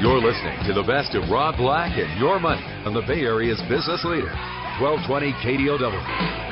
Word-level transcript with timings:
You're 0.00 0.20
listening 0.20 0.58
to 0.66 0.74
the 0.74 0.82
best 0.82 1.14
of 1.14 1.30
Rob 1.30 1.56
Black 1.56 1.96
and 1.96 2.18
Your 2.18 2.40
Money 2.40 2.64
on 2.84 2.94
the 2.94 3.00
Bay 3.02 3.20
Area's 3.20 3.60
business 3.68 4.04
leader, 4.04 4.32
1220 4.80 5.32
KDOW. 5.34 6.44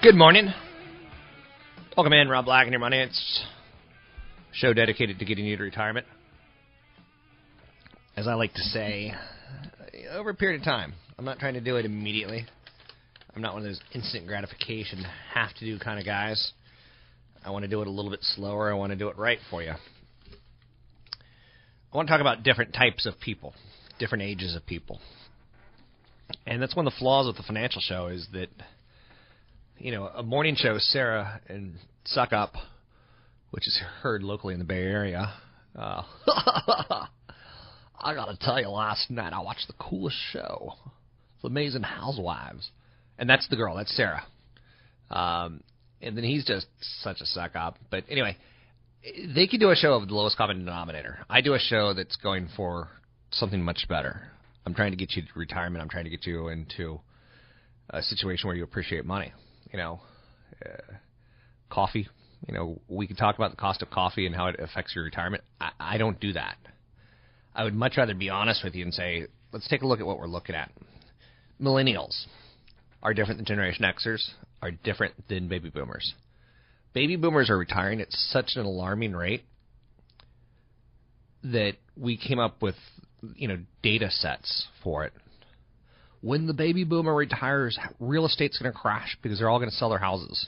Good 0.00 0.14
morning. 0.14 0.54
Welcome 1.96 2.12
in, 2.12 2.28
Rob 2.28 2.44
Black 2.44 2.62
and 2.62 2.72
Your 2.72 2.80
Money. 2.80 3.00
It's 3.00 3.44
a 4.52 4.54
show 4.54 4.72
dedicated 4.72 5.18
to 5.18 5.24
getting 5.24 5.44
you 5.44 5.56
to 5.56 5.62
retirement. 5.64 6.06
As 8.16 8.28
I 8.28 8.34
like 8.34 8.54
to 8.54 8.62
say, 8.62 9.12
over 10.12 10.30
a 10.30 10.34
period 10.34 10.60
of 10.60 10.64
time. 10.64 10.94
I'm 11.18 11.24
not 11.24 11.40
trying 11.40 11.54
to 11.54 11.60
do 11.60 11.76
it 11.76 11.84
immediately. 11.84 12.46
I'm 13.38 13.42
not 13.42 13.54
one 13.54 13.62
of 13.62 13.68
those 13.68 13.80
instant 13.94 14.26
gratification, 14.26 15.06
have 15.32 15.54
to 15.60 15.64
do 15.64 15.78
kind 15.78 16.00
of 16.00 16.04
guys. 16.04 16.50
I 17.44 17.50
want 17.50 17.62
to 17.62 17.68
do 17.68 17.80
it 17.80 17.86
a 17.86 17.90
little 17.90 18.10
bit 18.10 18.18
slower. 18.20 18.68
I 18.68 18.74
want 18.74 18.90
to 18.90 18.96
do 18.96 19.06
it 19.10 19.16
right 19.16 19.38
for 19.48 19.62
you. 19.62 19.74
I 21.92 21.96
want 21.96 22.08
to 22.08 22.12
talk 22.12 22.20
about 22.20 22.42
different 22.42 22.74
types 22.74 23.06
of 23.06 23.14
people, 23.20 23.54
different 24.00 24.24
ages 24.24 24.56
of 24.56 24.66
people. 24.66 24.98
And 26.48 26.60
that's 26.60 26.74
one 26.74 26.84
of 26.84 26.92
the 26.92 26.98
flaws 26.98 27.28
with 27.28 27.36
the 27.36 27.44
financial 27.44 27.80
show 27.80 28.08
is 28.08 28.26
that 28.32 28.48
you 29.78 29.92
know, 29.92 30.08
a 30.08 30.24
morning 30.24 30.56
show, 30.56 30.76
Sarah 30.80 31.40
and 31.46 31.74
Suck 32.06 32.32
Up, 32.32 32.54
which 33.52 33.68
is 33.68 33.80
heard 34.02 34.24
locally 34.24 34.52
in 34.52 34.58
the 34.58 34.66
Bay 34.66 34.82
Area. 34.82 35.32
Uh, 35.76 36.02
I 36.26 38.14
gotta 38.14 38.36
tell 38.40 38.60
you, 38.60 38.68
last 38.68 39.12
night 39.12 39.32
I 39.32 39.38
watched 39.42 39.68
the 39.68 39.74
coolest 39.74 40.16
show, 40.32 40.72
The 41.42 41.46
Amazing 41.46 41.84
Housewives, 41.84 42.72
and 43.18 43.28
that's 43.28 43.48
the 43.48 43.56
girl, 43.56 43.76
that's 43.76 43.94
Sarah. 43.96 44.24
Um, 45.10 45.62
and 46.00 46.16
then 46.16 46.24
he's 46.24 46.44
just 46.44 46.66
such 47.02 47.20
a 47.20 47.26
suck 47.26 47.56
up. 47.56 47.78
But 47.90 48.04
anyway, 48.08 48.36
they 49.34 49.46
could 49.46 49.60
do 49.60 49.70
a 49.70 49.76
show 49.76 49.94
of 49.94 50.06
the 50.06 50.14
lowest 50.14 50.36
common 50.36 50.58
denominator. 50.58 51.18
I 51.28 51.40
do 51.40 51.54
a 51.54 51.58
show 51.58 51.94
that's 51.94 52.16
going 52.16 52.48
for 52.56 52.88
something 53.30 53.62
much 53.62 53.86
better. 53.88 54.22
I'm 54.64 54.74
trying 54.74 54.92
to 54.92 54.96
get 54.96 55.16
you 55.16 55.22
to 55.22 55.28
retirement. 55.34 55.82
I'm 55.82 55.88
trying 55.88 56.04
to 56.04 56.10
get 56.10 56.26
you 56.26 56.48
into 56.48 57.00
a 57.90 58.02
situation 58.02 58.48
where 58.48 58.56
you 58.56 58.64
appreciate 58.64 59.04
money 59.04 59.32
you 59.72 59.78
know, 59.78 60.00
uh, 60.64 60.94
coffee. 61.70 62.08
You 62.46 62.54
know, 62.54 62.80
we 62.88 63.06
could 63.06 63.18
talk 63.18 63.36
about 63.36 63.50
the 63.50 63.56
cost 63.56 63.82
of 63.82 63.90
coffee 63.90 64.26
and 64.26 64.34
how 64.34 64.46
it 64.46 64.56
affects 64.58 64.94
your 64.94 65.04
retirement. 65.04 65.42
I, 65.60 65.70
I 65.78 65.98
don't 65.98 66.18
do 66.20 66.32
that. 66.34 66.56
I 67.54 67.64
would 67.64 67.74
much 67.74 67.96
rather 67.96 68.14
be 68.14 68.30
honest 68.30 68.62
with 68.62 68.74
you 68.74 68.84
and 68.84 68.94
say, 68.94 69.26
let's 69.52 69.66
take 69.68 69.82
a 69.82 69.86
look 69.86 70.00
at 70.00 70.06
what 70.06 70.18
we're 70.18 70.28
looking 70.28 70.54
at. 70.54 70.70
Millennials 71.60 72.26
are 73.02 73.14
different 73.14 73.38
than 73.38 73.46
Generation 73.46 73.84
Xers, 73.84 74.30
are 74.62 74.70
different 74.70 75.14
than 75.28 75.48
baby 75.48 75.70
boomers. 75.70 76.14
Baby 76.92 77.16
boomers 77.16 77.50
are 77.50 77.58
retiring 77.58 78.00
at 78.00 78.08
such 78.10 78.52
an 78.56 78.64
alarming 78.64 79.12
rate 79.12 79.44
that 81.44 81.74
we 81.96 82.16
came 82.16 82.38
up 82.38 82.60
with, 82.60 82.74
you 83.36 83.46
know, 83.46 83.58
data 83.82 84.10
sets 84.10 84.66
for 84.82 85.04
it 85.04 85.12
when 86.20 86.46
the 86.46 86.52
baby 86.52 86.84
boomer 86.84 87.14
retires, 87.14 87.78
real 88.00 88.26
estate's 88.26 88.58
going 88.58 88.72
to 88.72 88.78
crash 88.78 89.16
because 89.22 89.38
they're 89.38 89.48
all 89.48 89.58
going 89.58 89.70
to 89.70 89.76
sell 89.76 89.90
their 89.90 89.98
houses. 89.98 90.46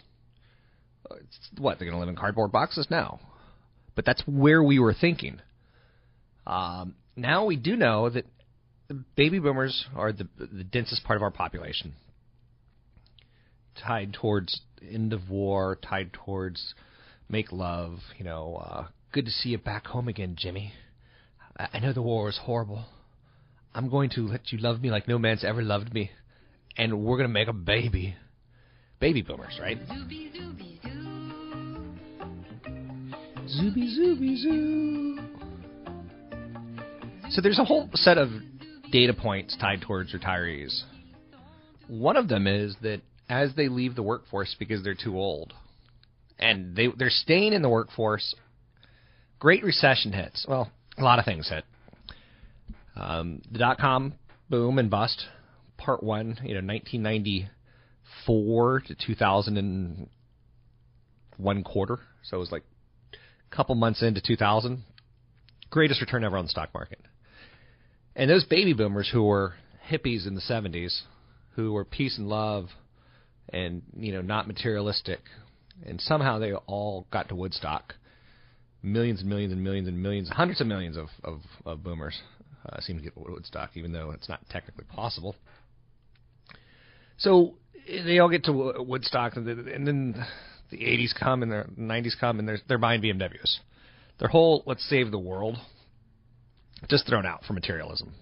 It's, 1.11 1.51
what 1.59 1.79
they're 1.79 1.87
going 1.87 1.97
to 1.97 2.01
live 2.01 2.09
in 2.09 2.17
cardboard 2.17 2.53
boxes 2.53 2.87
now, 2.91 3.21
but 3.95 4.05
that's 4.05 4.23
where 4.27 4.63
we 4.63 4.79
were 4.79 4.95
thinking. 4.95 5.41
Um, 6.47 6.95
now 7.17 7.47
we 7.47 7.57
do 7.57 7.77
know 7.77 8.11
that 8.11 8.27
baby 9.17 9.39
boomers 9.39 9.87
are 9.97 10.13
the, 10.13 10.29
the 10.39 10.65
densest 10.65 11.05
part 11.05 11.17
of 11.17 11.23
our 11.23 11.31
population, 11.31 11.95
tied 13.77 14.15
towards 14.15 14.61
end 14.83 15.13
of 15.13 15.31
war, 15.31 15.79
tied 15.83 16.13
towards 16.13 16.75
make 17.29 17.53
love. 17.53 17.99
You 18.19 18.25
know, 18.25 18.63
uh, 18.65 18.87
good 19.13 19.27
to 19.27 19.31
see 19.31 19.51
you 19.51 19.59
back 19.59 19.87
home 19.87 20.09
again, 20.09 20.37
Jimmy. 20.39 20.73
I, 21.57 21.69
I 21.75 21.79
know 21.81 21.93
the 21.93 22.03
war 22.03 22.25
was 22.25 22.39
horrible 22.39 22.87
I'm 23.75 23.89
going 23.89 24.11
to 24.11 24.27
let 24.27 24.51
you 24.53 24.59
love 24.59 24.81
me 24.81 24.91
like 24.91 25.07
no 25.07 25.19
man's 25.19 25.45
ever 25.45 25.63
loved 25.63 25.95
me, 25.95 26.11
and 26.77 27.05
we're 27.05 27.17
going 27.17 27.29
to 27.29 27.33
make 27.33 27.49
a 27.49 27.53
baby. 27.53 28.17
Baby 28.99 29.23
boomers, 29.23 29.59
right? 29.61 29.79
Zooby, 29.89 30.31
zooby, 30.37 30.83
zoo. 30.83 31.87
Zooby, 33.47 33.99
zooby, 33.99 34.37
zoo. 34.37 35.19
So 37.31 37.41
there's 37.41 37.59
a 37.59 37.65
whole 37.65 37.89
set 37.95 38.19
of 38.19 38.29
data 38.91 39.15
points 39.15 39.57
tied 39.59 39.83
towards 39.83 40.13
retirees. 40.13 40.83
One 41.87 42.17
of 42.17 42.29
them 42.29 42.47
is 42.47 42.77
that 42.83 43.01
as 43.31 43.55
they 43.55 43.69
leave 43.69 43.95
the 43.95 44.03
workforce 44.03 44.55
because 44.59 44.83
they're 44.83 44.95
too 44.95 45.17
old, 45.17 45.55
and 46.39 46.77
they 46.77 46.89
they're 46.99 47.09
staying 47.09 47.53
in 47.53 47.63
the 47.63 47.69
workforce, 47.69 48.35
Great 49.39 49.63
Recession 49.63 50.13
hits. 50.13 50.45
Well, 50.47 50.71
a 50.99 51.03
lot 51.03 51.21
of 51.21 51.25
things 51.25 51.49
hit. 51.49 51.65
Um, 52.97 53.41
the 53.51 53.61
dot 53.61 53.79
com 53.79 54.15
boom 54.51 54.79
and 54.79 54.91
bust, 54.91 55.25
part 55.79 56.03
one, 56.03 56.39
you 56.43 56.55
know, 56.55 56.67
1994 56.67 58.81
to 58.81 58.97
2001 58.97 61.65
quarter. 61.65 62.01
So 62.25 62.37
it 62.37 62.41
was 62.41 62.51
like 62.51 62.65
a 63.15 63.19
couple 63.55 63.77
months 63.77 64.03
into 64.03 64.21
2000. 64.21 64.83
Greatest 65.71 66.01
return 66.01 66.25
ever 66.25 66.37
on 66.37 66.47
the 66.47 66.51
stock 66.51 66.75
market. 66.75 66.99
And 68.17 68.29
those 68.29 68.43
baby 68.45 68.73
boomers 68.73 69.09
who 69.13 69.23
were 69.23 69.55
hippies 69.89 70.27
in 70.27 70.35
the 70.35 70.41
70s, 70.41 71.03
who 71.53 71.73
were 71.73 71.85
peace 71.85 72.19
and 72.19 72.29
love 72.29 72.71
and, 73.53 73.83
you 73.97 74.13
know, 74.13 74.23
not 74.23 74.47
materialistic, 74.47 75.21
and 75.85 76.01
somehow 76.01 76.39
they 76.39 76.53
all 76.53 77.07
got 77.13 77.29
to 77.29 77.35
Woodstock. 77.35 77.95
Millions 78.83 79.21
and 79.21 79.29
millions 79.29 79.53
and 79.53 79.63
millions 79.63 79.89
and 79.89 80.03
millions, 80.03 80.29
hundreds 80.31 80.61
of 80.61 80.67
millions 80.67 80.97
of, 80.97 81.09
of, 81.23 81.41
of 81.67 81.83
boomers 81.83 82.19
uh, 82.69 82.81
seem 82.81 82.97
to 82.97 83.03
get 83.03 83.17
Woodstock, 83.17 83.71
even 83.75 83.93
though 83.93 84.11
it's 84.13 84.29
not 84.29 84.41
technically 84.49 84.85
possible. 84.85 85.37
So 87.19 87.55
they 87.87 88.19
all 88.19 88.31
get 88.31 88.45
to 88.45 88.53
Woodstock, 88.53 89.37
and, 89.37 89.47
then 89.47 90.25
the 90.71 90.79
80s 90.79 91.15
come 91.19 91.43
and 91.43 91.53
the 91.53 91.65
90s 91.79 92.19
come, 92.19 92.39
and 92.39 92.49
they're, 92.49 92.59
they're 92.69 92.79
buying 92.79 93.03
BMWs. 93.03 93.59
Their 94.19 94.29
whole 94.29 94.63
"let's 94.67 94.87
save 94.89 95.11
the 95.11 95.19
world" 95.19 95.57
just 96.89 97.07
thrown 97.07 97.27
out 97.27 97.45
for 97.45 97.53
materialism. 97.53 98.15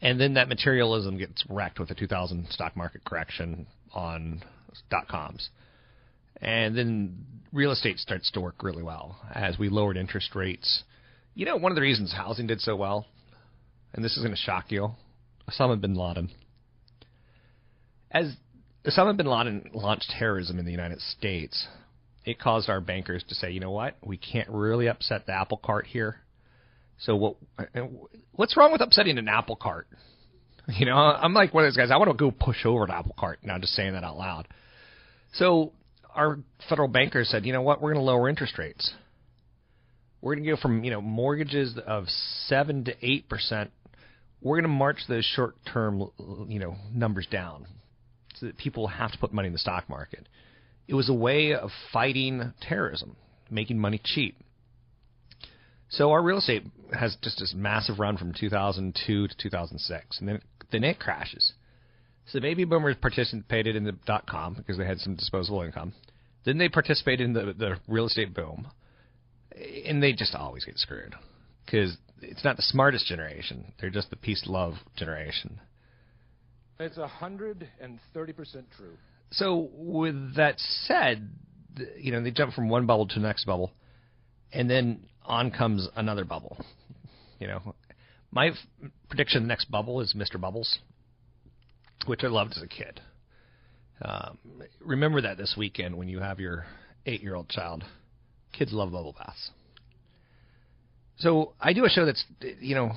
And 0.00 0.20
then 0.20 0.34
that 0.34 0.48
materialism 0.48 1.18
gets 1.18 1.44
wrecked 1.48 1.80
with 1.80 1.88
the 1.88 1.94
2000 1.94 2.46
stock 2.50 2.76
market 2.76 3.04
correction 3.04 3.66
on 3.94 4.42
dot 4.90 5.08
coms. 5.08 5.48
And 6.40 6.76
then 6.76 7.24
real 7.52 7.72
estate 7.72 7.98
starts 7.98 8.30
to 8.32 8.40
work 8.40 8.62
really 8.62 8.82
well 8.82 9.16
as 9.34 9.58
we 9.58 9.68
lowered 9.68 9.96
interest 9.96 10.34
rates. 10.34 10.84
You 11.34 11.46
know, 11.46 11.56
one 11.56 11.72
of 11.72 11.76
the 11.76 11.82
reasons 11.82 12.12
housing 12.12 12.46
did 12.46 12.60
so 12.60 12.76
well 12.76 13.06
and 13.92 14.04
this 14.04 14.16
is 14.16 14.22
going 14.22 14.34
to 14.34 14.40
shock 14.40 14.70
you. 14.70 14.90
Osama 15.50 15.80
bin 15.80 15.94
Laden. 15.94 16.30
As 18.10 18.34
Osama 18.86 19.16
bin 19.16 19.26
Laden 19.26 19.70
launched 19.74 20.12
terrorism 20.18 20.58
in 20.58 20.64
the 20.64 20.70
United 20.70 21.00
States, 21.00 21.66
it 22.24 22.38
caused 22.38 22.68
our 22.68 22.80
bankers 22.80 23.24
to 23.28 23.34
say, 23.34 23.50
you 23.50 23.60
know 23.60 23.70
what, 23.70 23.96
we 24.02 24.16
can't 24.16 24.48
really 24.50 24.88
upset 24.88 25.26
the 25.26 25.32
apple 25.32 25.60
cart 25.62 25.86
here. 25.86 26.16
So 26.98 27.16
what? 27.16 27.36
What's 28.32 28.56
wrong 28.56 28.72
with 28.72 28.80
upsetting 28.80 29.18
an 29.18 29.28
apple 29.28 29.56
cart? 29.56 29.86
You 30.76 30.84
know, 30.84 30.96
I'm 30.96 31.32
like 31.32 31.54
one 31.54 31.64
of 31.64 31.68
those 31.68 31.78
guys. 31.78 31.90
I 31.90 31.96
want 31.96 32.10
to 32.10 32.14
go 32.16 32.30
push 32.30 32.66
over 32.66 32.84
an 32.84 32.90
apple 32.90 33.14
cart. 33.18 33.38
Now, 33.42 33.58
just 33.58 33.72
saying 33.72 33.94
that 33.94 34.04
out 34.04 34.18
loud. 34.18 34.48
So 35.32 35.72
our 36.14 36.38
federal 36.68 36.88
bankers 36.88 37.30
said, 37.30 37.46
you 37.46 37.54
know 37.54 37.62
what, 37.62 37.80
we're 37.80 37.94
going 37.94 38.04
to 38.04 38.10
lower 38.10 38.28
interest 38.28 38.58
rates. 38.58 38.92
We're 40.20 40.34
going 40.34 40.44
to 40.44 40.50
go 40.50 40.56
from 40.60 40.84
you 40.84 40.90
know 40.90 41.00
mortgages 41.00 41.78
of 41.86 42.06
seven 42.46 42.84
to 42.84 42.94
eight 43.02 43.28
percent. 43.28 43.70
We're 44.42 44.56
going 44.56 44.64
to 44.64 44.68
march 44.68 44.98
those 45.08 45.24
short-term 45.24 46.10
you 46.48 46.58
know 46.58 46.74
numbers 46.92 47.26
down, 47.30 47.66
so 48.34 48.46
that 48.46 48.58
people 48.58 48.88
have 48.88 49.12
to 49.12 49.18
put 49.18 49.32
money 49.32 49.46
in 49.46 49.52
the 49.52 49.58
stock 49.58 49.88
market. 49.88 50.28
It 50.88 50.94
was 50.94 51.08
a 51.08 51.14
way 51.14 51.54
of 51.54 51.70
fighting 51.92 52.52
terrorism, 52.60 53.16
making 53.48 53.78
money 53.78 54.00
cheap. 54.02 54.36
So 55.90 56.10
our 56.10 56.22
real 56.22 56.38
estate 56.38 56.64
has 56.92 57.16
just 57.22 57.38
this 57.38 57.54
massive 57.56 57.98
run 57.98 58.16
from 58.16 58.34
2002 58.34 59.28
to 59.28 59.36
2006, 59.36 60.18
and 60.18 60.28
then 60.28 60.40
then 60.70 60.84
it 60.84 60.98
crashes. 60.98 61.52
So 62.26 62.40
baby 62.40 62.64
boomers 62.64 62.96
participated 63.00 63.74
in 63.74 63.84
the 63.84 63.92
dot 64.06 64.26
com 64.26 64.54
because 64.54 64.76
they 64.76 64.84
had 64.84 64.98
some 64.98 65.14
disposable 65.14 65.62
income. 65.62 65.94
Then 66.44 66.58
they 66.58 66.68
participated 66.68 67.26
in 67.26 67.32
the 67.32 67.52
the 67.52 67.76
real 67.88 68.06
estate 68.06 68.34
boom, 68.34 68.68
and 69.86 70.02
they 70.02 70.12
just 70.12 70.34
always 70.34 70.64
get 70.64 70.78
screwed 70.78 71.14
because 71.64 71.96
it's 72.20 72.44
not 72.44 72.56
the 72.56 72.62
smartest 72.62 73.06
generation; 73.06 73.72
they're 73.80 73.90
just 73.90 74.10
the 74.10 74.16
peace 74.16 74.44
love 74.46 74.74
generation. 74.96 75.60
It's 76.78 76.96
hundred 76.96 77.68
and 77.80 77.98
thirty 78.14 78.32
percent 78.32 78.66
true. 78.76 78.96
So 79.30 79.68
with 79.72 80.36
that 80.36 80.58
said, 80.58 81.28
you 81.98 82.12
know 82.12 82.22
they 82.22 82.30
jump 82.30 82.54
from 82.54 82.68
one 82.68 82.86
bubble 82.86 83.06
to 83.08 83.14
the 83.14 83.26
next 83.26 83.44
bubble, 83.46 83.72
and 84.52 84.70
then 84.70 85.06
on 85.24 85.50
comes 85.50 85.88
another 85.96 86.24
bubble. 86.24 86.56
You 87.40 87.46
know, 87.48 87.74
my 88.30 88.48
f- 88.48 88.90
prediction: 89.08 89.42
the 89.42 89.48
next 89.48 89.70
bubble 89.70 90.00
is 90.00 90.14
Mr. 90.16 90.40
Bubbles, 90.40 90.78
which 92.06 92.24
I 92.24 92.28
loved 92.28 92.52
as 92.56 92.62
a 92.62 92.68
kid. 92.68 93.00
Um, 94.02 94.38
remember 94.80 95.20
that 95.22 95.36
this 95.36 95.54
weekend 95.58 95.96
when 95.96 96.08
you 96.08 96.20
have 96.20 96.38
your 96.38 96.66
eight-year-old 97.06 97.48
child. 97.48 97.84
Kids 98.52 98.72
love 98.72 98.92
bubble 98.92 99.14
baths. 99.16 99.50
So 101.18 101.54
I 101.60 101.72
do 101.72 101.84
a 101.84 101.88
show 101.88 102.06
that's, 102.06 102.24
you 102.60 102.74
know, 102.74 102.92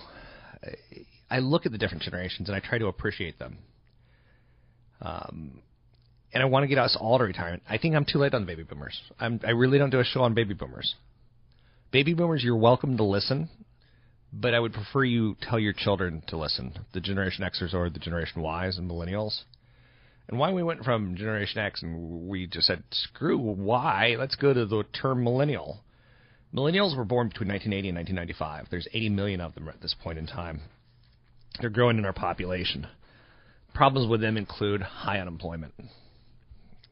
I 1.29 1.39
look 1.39 1.65
at 1.65 1.71
the 1.71 1.77
different 1.77 2.03
generations 2.03 2.49
and 2.49 2.55
I 2.55 2.59
try 2.59 2.77
to 2.77 2.87
appreciate 2.87 3.39
them. 3.39 3.57
Um, 5.01 5.61
and 6.33 6.43
I 6.43 6.45
want 6.45 6.63
to 6.63 6.67
get 6.67 6.77
us 6.77 6.95
all 6.99 7.17
to 7.17 7.23
retirement. 7.23 7.63
I 7.67 7.77
think 7.77 7.95
I'm 7.95 8.05
too 8.05 8.19
late 8.19 8.33
on 8.33 8.41
the 8.41 8.47
baby 8.47 8.63
boomers. 8.63 8.99
I'm, 9.19 9.39
I 9.45 9.51
really 9.51 9.79
don't 9.79 9.89
do 9.89 9.99
a 9.99 10.03
show 10.03 10.21
on 10.21 10.33
baby 10.33 10.53
boomers. 10.53 10.95
Baby 11.91 12.13
boomers, 12.13 12.43
you're 12.43 12.55
welcome 12.55 12.95
to 12.97 13.03
listen, 13.03 13.49
but 14.33 14.53
I 14.53 14.59
would 14.59 14.73
prefer 14.73 15.03
you 15.03 15.35
tell 15.41 15.59
your 15.59 15.73
children 15.73 16.23
to 16.27 16.37
listen. 16.37 16.73
The 16.93 17.01
Generation 17.01 17.43
Xers 17.43 17.73
or 17.73 17.89
the 17.89 17.99
Generation 17.99 18.41
Ys 18.41 18.77
and 18.77 18.89
Millennials. 18.89 19.41
And 20.29 20.39
why 20.39 20.51
we 20.51 20.63
went 20.63 20.83
from 20.83 21.15
Generation 21.15 21.59
X 21.59 21.83
and 21.83 22.27
we 22.29 22.47
just 22.47 22.67
said, 22.67 22.83
screw 22.91 23.37
Y, 23.37 24.15
let's 24.17 24.35
go 24.35 24.53
to 24.53 24.65
the 24.65 24.83
term 24.93 25.23
millennial. 25.23 25.81
Millennials 26.55 26.95
were 26.95 27.05
born 27.05 27.27
between 27.27 27.49
1980 27.49 27.89
and 27.89 27.97
1995. 27.97 28.67
There's 28.69 28.87
80 28.93 29.09
million 29.09 29.41
of 29.41 29.53
them 29.55 29.67
at 29.67 29.81
this 29.81 29.95
point 30.01 30.17
in 30.17 30.27
time. 30.27 30.61
They're 31.59 31.69
growing 31.69 31.97
in 31.97 32.05
our 32.05 32.13
population. 32.13 32.87
Problems 33.73 34.09
with 34.09 34.21
them 34.21 34.37
include 34.37 34.81
high 34.81 35.19
unemployment, 35.19 35.73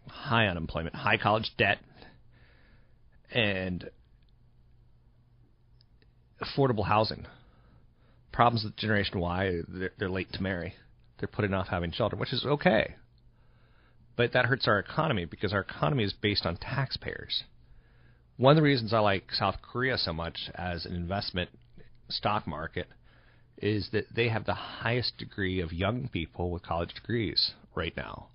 high 0.08 0.48
unemployment, 0.48 0.96
high 0.96 1.18
college 1.18 1.52
debt, 1.58 1.78
and 3.32 3.90
affordable 6.42 6.86
housing. 6.86 7.26
Problems 8.32 8.64
with 8.64 8.76
Generation 8.78 9.20
Y, 9.20 9.62
they're, 9.68 9.92
they're 9.98 10.10
late 10.10 10.32
to 10.34 10.44
marry. 10.44 10.74
They're 11.20 11.28
putting 11.28 11.54
off 11.54 11.68
having 11.68 11.92
children, 11.92 12.20
which 12.20 12.34
is 12.34 12.46
okay. 12.46 12.96
But 14.16 14.34
that 14.34 14.46
hurts 14.46 14.68
our 14.68 14.80
economy 14.80 15.26
because 15.26 15.54
our 15.54 15.62
economy 15.62 16.04
is 16.04 16.14
based 16.14 16.46
on 16.46 16.58
taxpayers. 16.58 17.44
One 18.38 18.52
of 18.52 18.56
the 18.56 18.64
reasons 18.64 18.94
I 18.94 19.00
like 19.00 19.32
South 19.34 19.56
Korea 19.62 19.98
so 19.98 20.14
much 20.14 20.38
as 20.56 20.86
an 20.86 20.96
investment 20.96 21.50
stock 22.10 22.48
market 22.48 22.88
is 23.62 23.90
that 23.92 24.06
they 24.16 24.30
have 24.30 24.46
the 24.46 24.54
highest 24.54 25.18
degree 25.18 25.60
of 25.60 25.74
young 25.74 26.08
people 26.08 26.50
with 26.52 26.64
college 26.64 26.94
degrees 26.94 27.52
right 27.76 27.96
now. 27.98 28.28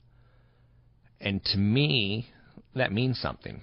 And 1.20 1.42
to 1.46 1.58
me, 1.58 2.28
that 2.74 2.92
means 2.92 3.18
something. 3.18 3.62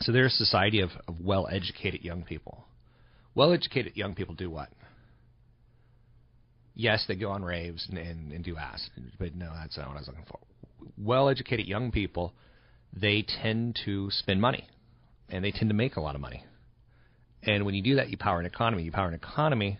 So 0.00 0.12
they're 0.12 0.26
a 0.26 0.30
society 0.30 0.80
of, 0.80 0.90
of 1.06 1.20
well 1.20 1.48
educated 1.50 2.02
young 2.02 2.22
people. 2.22 2.64
Well 3.34 3.52
educated 3.52 3.96
young 3.96 4.14
people 4.14 4.34
do 4.34 4.50
what? 4.50 4.68
Yes, 6.74 7.04
they 7.06 7.14
go 7.14 7.30
on 7.30 7.44
raves 7.44 7.86
and, 7.88 7.98
and, 7.98 8.32
and 8.32 8.44
do 8.44 8.56
acid, 8.56 9.12
but 9.18 9.34
no, 9.34 9.50
that's 9.54 9.76
not 9.76 9.88
what 9.88 9.96
I 9.96 10.00
was 10.00 10.08
looking 10.08 10.24
for. 10.28 10.38
Well 10.98 11.28
educated 11.28 11.66
young 11.66 11.92
people, 11.92 12.32
they 12.92 13.24
tend 13.42 13.78
to 13.84 14.10
spend 14.10 14.40
money 14.40 14.66
and 15.28 15.44
they 15.44 15.52
tend 15.52 15.70
to 15.70 15.74
make 15.74 15.96
a 15.96 16.00
lot 16.00 16.14
of 16.14 16.20
money. 16.20 16.44
And 17.42 17.64
when 17.64 17.74
you 17.74 17.82
do 17.82 17.96
that, 17.96 18.08
you 18.08 18.16
power 18.16 18.40
an 18.40 18.46
economy. 18.46 18.82
You 18.82 18.92
power 18.92 19.08
an 19.08 19.14
economy, 19.14 19.78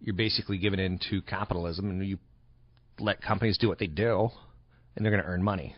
you're 0.00 0.14
basically 0.14 0.58
giving 0.58 0.80
in 0.80 0.98
to 1.10 1.22
capitalism 1.22 1.90
and 1.90 2.06
you 2.06 2.18
let 2.98 3.22
companies 3.22 3.56
do 3.58 3.68
what 3.68 3.78
they 3.78 3.86
do 3.86 4.28
and 4.94 5.04
they're 5.04 5.12
going 5.12 5.22
to 5.22 5.28
earn 5.28 5.42
money. 5.42 5.74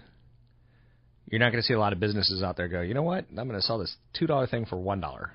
You're 1.30 1.40
not 1.40 1.50
going 1.50 1.62
to 1.62 1.66
see 1.66 1.74
a 1.74 1.78
lot 1.78 1.92
of 1.92 2.00
businesses 2.00 2.42
out 2.42 2.56
there 2.56 2.68
go, 2.68 2.80
you 2.80 2.94
know 2.94 3.02
what? 3.02 3.26
I'm 3.30 3.48
going 3.48 3.60
to 3.60 3.62
sell 3.62 3.78
this 3.78 3.94
$2 4.20 4.50
thing 4.50 4.66
for 4.66 4.76
$1. 4.76 5.30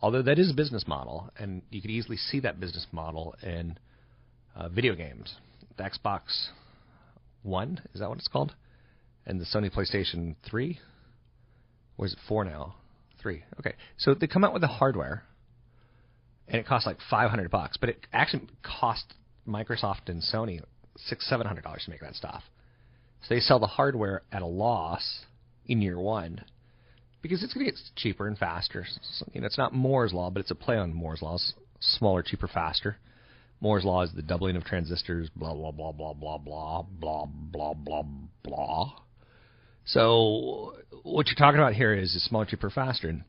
Although 0.00 0.22
that 0.22 0.38
is 0.38 0.50
a 0.50 0.54
business 0.54 0.84
model, 0.86 1.30
and 1.38 1.62
you 1.70 1.80
could 1.80 1.90
easily 1.90 2.16
see 2.16 2.40
that 2.40 2.58
business 2.58 2.86
model 2.90 3.34
in 3.42 3.78
uh, 4.56 4.68
video 4.68 4.94
games. 4.94 5.34
The 5.76 5.84
Xbox 5.84 6.48
One, 7.42 7.80
is 7.94 8.00
that 8.00 8.08
what 8.08 8.18
it's 8.18 8.28
called? 8.28 8.54
And 9.26 9.40
the 9.40 9.44
Sony 9.44 9.72
PlayStation 9.72 10.36
3? 10.48 10.80
Or 11.98 12.06
is 12.06 12.14
it 12.14 12.18
4 12.26 12.44
now? 12.46 12.74
3. 13.20 13.44
Okay. 13.60 13.74
So 13.98 14.14
they 14.14 14.26
come 14.26 14.42
out 14.42 14.54
with 14.54 14.62
the 14.62 14.68
hardware, 14.68 15.24
and 16.48 16.58
it 16.58 16.66
costs 16.66 16.86
like 16.86 16.96
500 17.10 17.50
bucks, 17.50 17.76
but 17.76 17.90
it 17.90 18.06
actually 18.12 18.48
cost 18.62 19.14
Microsoft 19.46 20.08
and 20.08 20.22
Sony 20.22 20.60
six, 21.06 21.28
seven 21.28 21.46
hundred 21.46 21.62
dollars 21.62 21.82
to 21.84 21.90
make 21.90 22.00
that 22.00 22.14
stuff. 22.14 22.42
So 23.22 23.34
they 23.34 23.40
sell 23.40 23.58
the 23.58 23.66
hardware 23.66 24.22
at 24.32 24.42
a 24.42 24.46
loss 24.46 25.24
in 25.66 25.82
year 25.82 25.98
one 25.98 26.44
because 27.22 27.42
it's 27.42 27.52
going 27.52 27.66
to 27.66 27.72
get 27.72 27.80
cheaper 27.96 28.26
and 28.26 28.38
faster. 28.38 28.86
So, 29.18 29.26
you 29.32 29.40
know, 29.40 29.46
it's 29.46 29.58
not 29.58 29.74
Moore's 29.74 30.12
law, 30.12 30.30
but 30.30 30.40
it's 30.40 30.50
a 30.50 30.54
play 30.54 30.76
on 30.76 30.92
Moore's 30.92 31.22
law: 31.22 31.38
smaller, 31.80 32.22
cheaper, 32.22 32.48
faster. 32.48 32.96
Moore's 33.60 33.84
law 33.84 34.02
is 34.02 34.10
the 34.14 34.22
doubling 34.22 34.56
of 34.56 34.64
transistors. 34.64 35.28
Blah 35.36 35.54
blah 35.54 35.70
blah 35.70 35.92
blah 35.92 36.14
blah 36.14 36.38
blah 36.38 36.82
blah 36.82 37.26
blah 37.26 37.74
blah 37.74 38.04
blah. 38.42 38.92
So 39.84 40.74
what 41.02 41.26
you're 41.26 41.36
talking 41.36 41.60
about 41.60 41.74
here 41.74 41.92
is 41.94 42.22
smaller, 42.24 42.46
cheaper, 42.46 42.70
faster. 42.70 43.08
And 43.08 43.24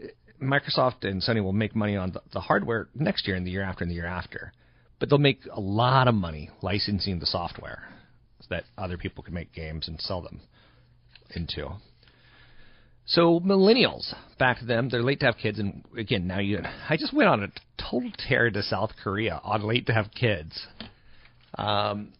uh, 0.00 0.06
Microsoft 0.42 1.02
and 1.02 1.22
Sony 1.22 1.42
will 1.42 1.52
make 1.52 1.74
money 1.74 1.96
on 1.96 2.12
the, 2.12 2.22
the 2.32 2.40
hardware 2.40 2.88
next 2.94 3.26
year 3.26 3.36
and 3.36 3.46
the 3.46 3.50
year 3.50 3.62
after 3.62 3.82
and 3.82 3.90
the 3.90 3.94
year 3.94 4.06
after, 4.06 4.52
but 5.00 5.08
they'll 5.08 5.18
make 5.18 5.40
a 5.50 5.60
lot 5.60 6.06
of 6.06 6.14
money 6.14 6.50
licensing 6.62 7.18
the 7.18 7.26
software 7.26 7.88
so 8.40 8.46
that 8.50 8.64
other 8.76 8.98
people 8.98 9.24
can 9.24 9.34
make 9.34 9.52
games 9.52 9.88
and 9.88 10.00
sell 10.00 10.20
them 10.22 10.40
into. 11.34 11.68
So 13.06 13.38
millennials, 13.38 14.12
back 14.36 14.58
to 14.58 14.64
them, 14.64 14.88
they're 14.88 15.02
late 15.02 15.20
to 15.20 15.26
have 15.26 15.36
kids, 15.36 15.60
and 15.60 15.84
again, 15.96 16.26
now 16.26 16.40
you, 16.40 16.60
I 16.88 16.96
just 16.96 17.14
went 17.14 17.28
on 17.28 17.44
a 17.44 17.48
total 17.80 18.10
tear 18.28 18.50
to 18.50 18.62
South 18.62 18.90
Korea 19.02 19.40
on 19.44 19.62
late 19.62 19.86
to 19.86 19.94
have 19.94 20.06
kids. 20.12 20.66
Um, 21.56 22.12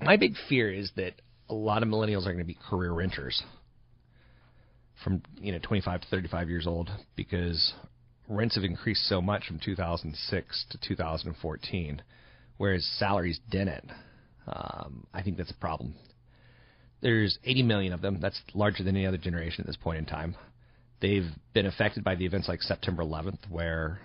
my 0.00 0.16
big 0.16 0.34
fear 0.48 0.72
is 0.72 0.92
that 0.96 1.14
a 1.48 1.54
lot 1.54 1.82
of 1.82 1.88
millennials 1.88 2.20
are 2.20 2.32
going 2.32 2.38
to 2.38 2.44
be 2.44 2.58
career 2.68 2.92
renters 2.92 3.42
from 5.02 5.22
you 5.40 5.52
know 5.52 5.58
25 5.62 6.02
to 6.02 6.06
35 6.08 6.48
years 6.48 6.66
old 6.66 6.90
because 7.16 7.74
rents 8.28 8.54
have 8.54 8.64
increased 8.64 9.06
so 9.08 9.20
much 9.20 9.46
from 9.46 9.58
2006 9.58 10.66
to 10.70 10.78
2014, 10.86 12.02
whereas 12.58 12.84
salaries 12.98 13.40
didn't. 13.50 13.90
Um, 14.46 15.06
I 15.12 15.22
think 15.22 15.36
that's 15.36 15.50
a 15.50 15.60
problem. 15.60 15.96
There's 17.06 17.38
80 17.44 17.62
million 17.62 17.92
of 17.92 18.02
them. 18.02 18.18
That's 18.20 18.42
larger 18.52 18.82
than 18.82 18.96
any 18.96 19.06
other 19.06 19.16
generation 19.16 19.60
at 19.60 19.68
this 19.68 19.76
point 19.76 19.98
in 19.98 20.06
time. 20.06 20.34
They've 21.00 21.30
been 21.54 21.66
affected 21.66 22.02
by 22.02 22.16
the 22.16 22.26
events 22.26 22.48
like 22.48 22.62
September 22.62 23.04
11th, 23.04 23.48
where 23.48 24.00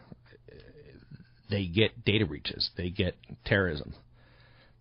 they 1.50 1.65
get 1.65 2.05
data 2.05 2.27
breaches, 2.27 2.70
they 2.77 2.91
get 2.91 3.15
terrorism, 3.43 3.96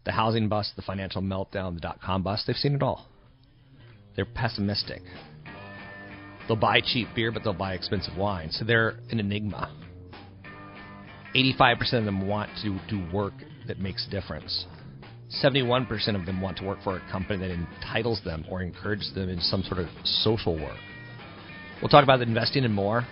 the 0.04 0.12
housing 0.12 0.50
bust, 0.50 0.72
the 0.76 0.82
financial 0.82 1.22
meltdown, 1.22 1.72
the 1.72 1.80
dot 1.80 2.02
com 2.04 2.22
bust. 2.22 2.46
They've 2.46 2.56
seen 2.56 2.74
it 2.74 2.82
all. 2.82 3.08
They're 4.16 4.26
pessimistic. 4.26 5.00
They'll 6.46 6.58
buy 6.58 6.82
cheap 6.84 7.08
beer, 7.14 7.32
but 7.32 7.42
they'll 7.42 7.54
buy 7.54 7.72
expensive 7.72 8.18
wine. 8.18 8.50
So 8.50 8.66
they're 8.66 8.96
an 9.10 9.18
enigma. 9.18 9.74
85% 11.34 11.94
of 11.94 12.04
them 12.04 12.28
want 12.28 12.50
to 12.64 12.78
do 12.90 13.02
work 13.14 13.32
that 13.66 13.78
makes 13.78 14.06
a 14.06 14.10
difference. 14.10 14.66
71% 15.42 16.20
of 16.20 16.26
them 16.26 16.40
want 16.40 16.58
to 16.58 16.64
work 16.64 16.78
for 16.82 16.96
a 16.96 17.10
company 17.10 17.38
that 17.38 17.50
entitles 17.50 18.20
them 18.24 18.44
or 18.50 18.62
encourages 18.62 19.12
them 19.14 19.28
in 19.28 19.40
some 19.40 19.62
sort 19.62 19.78
of 19.78 19.86
social 20.04 20.56
work. 20.56 20.76
We'll 21.80 21.88
talk 21.88 22.02
about 22.02 22.20
investing 22.20 22.64
and 22.64 22.74
more. 22.74 23.06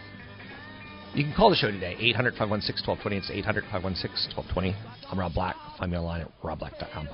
You 1.15 1.25
can 1.25 1.33
call 1.33 1.51
the 1.51 1.57
show 1.57 1.71
today, 1.71 1.97
800 1.99 2.35
516 2.35 2.87
1220. 2.87 3.17
It's 3.17 3.31
800 3.31 3.65
516 3.71 4.37
1220. 4.37 4.77
I'm 5.11 5.19
Rob 5.19 5.33
Black. 5.33 5.57
Find 5.79 5.91
me 5.91 5.97
online 5.97 6.23
at 6.23 6.43
robblack.com. 6.43 7.09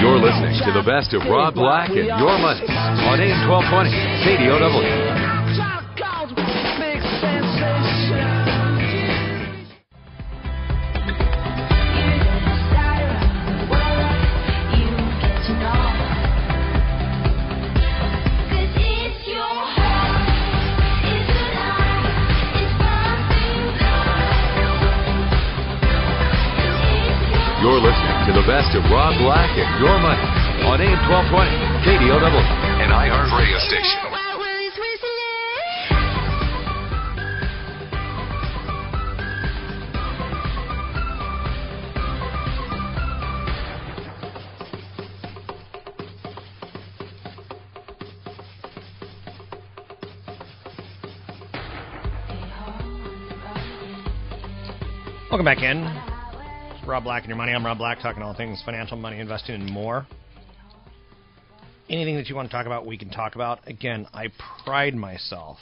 You're 0.00 0.20
listening 0.20 0.60
to 0.64 0.72
the 0.72 0.84
best 0.86 1.12
of 1.14 1.26
Rob 1.26 1.54
Black 1.54 1.90
and 1.90 2.06
Your 2.06 2.38
Money 2.38 2.62
on 2.68 3.18
AM 3.18 3.48
1220 3.48 3.90
KDOW. 4.22 5.13
Listening 28.64 28.82
to 28.82 28.88
of 28.88 28.92
Rob 28.92 29.18
Black 29.18 29.50
and 29.58 29.80
Your 29.82 29.98
Money 29.98 30.22
on 30.64 30.80
AM 30.80 31.08
1220 31.08 31.50
KDOW, 31.84 32.40
and 32.80 32.92
iHeart 32.92 33.38
radio 33.38 33.58
station. 33.58 34.00
Welcome 55.30 55.44
back 55.44 55.62
in. 55.62 56.03
Rob 56.86 57.04
Black 57.04 57.22
and 57.22 57.28
your 57.28 57.36
money. 57.38 57.52
I'm 57.52 57.64
Rob 57.64 57.78
Black, 57.78 58.00
talking 58.02 58.22
all 58.22 58.34
things 58.34 58.62
financial, 58.64 58.96
money, 58.96 59.18
investing, 59.18 59.54
and 59.54 59.70
more. 59.70 60.06
Anything 61.88 62.16
that 62.16 62.28
you 62.28 62.34
want 62.34 62.50
to 62.50 62.52
talk 62.54 62.66
about, 62.66 62.84
we 62.84 62.98
can 62.98 63.10
talk 63.10 63.34
about. 63.34 63.66
Again, 63.66 64.06
I 64.12 64.28
pride 64.64 64.94
myself 64.94 65.56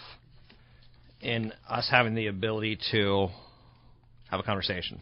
in 1.21 1.53
us 1.69 1.89
having 1.91 2.15
the 2.15 2.27
ability 2.27 2.79
to 2.91 3.29
have 4.31 4.41
a 4.41 4.43
conversation. 4.43 5.01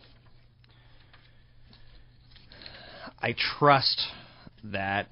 I 3.18 3.34
trust 3.58 4.02
that 4.64 5.08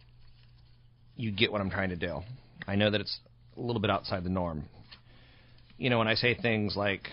you 1.16 1.30
get 1.30 1.50
what 1.50 1.62
I'm 1.62 1.70
trying 1.70 1.90
to 1.90 1.96
do. 1.96 2.20
I 2.66 2.76
know 2.76 2.90
that 2.90 3.00
it's 3.00 3.18
a 3.56 3.60
little 3.60 3.80
bit 3.80 3.90
outside 3.90 4.24
the 4.24 4.30
norm. 4.30 4.64
You 5.78 5.88
know, 5.88 5.98
when 5.98 6.08
I 6.08 6.14
say 6.14 6.34
things 6.34 6.76
like 6.76 7.08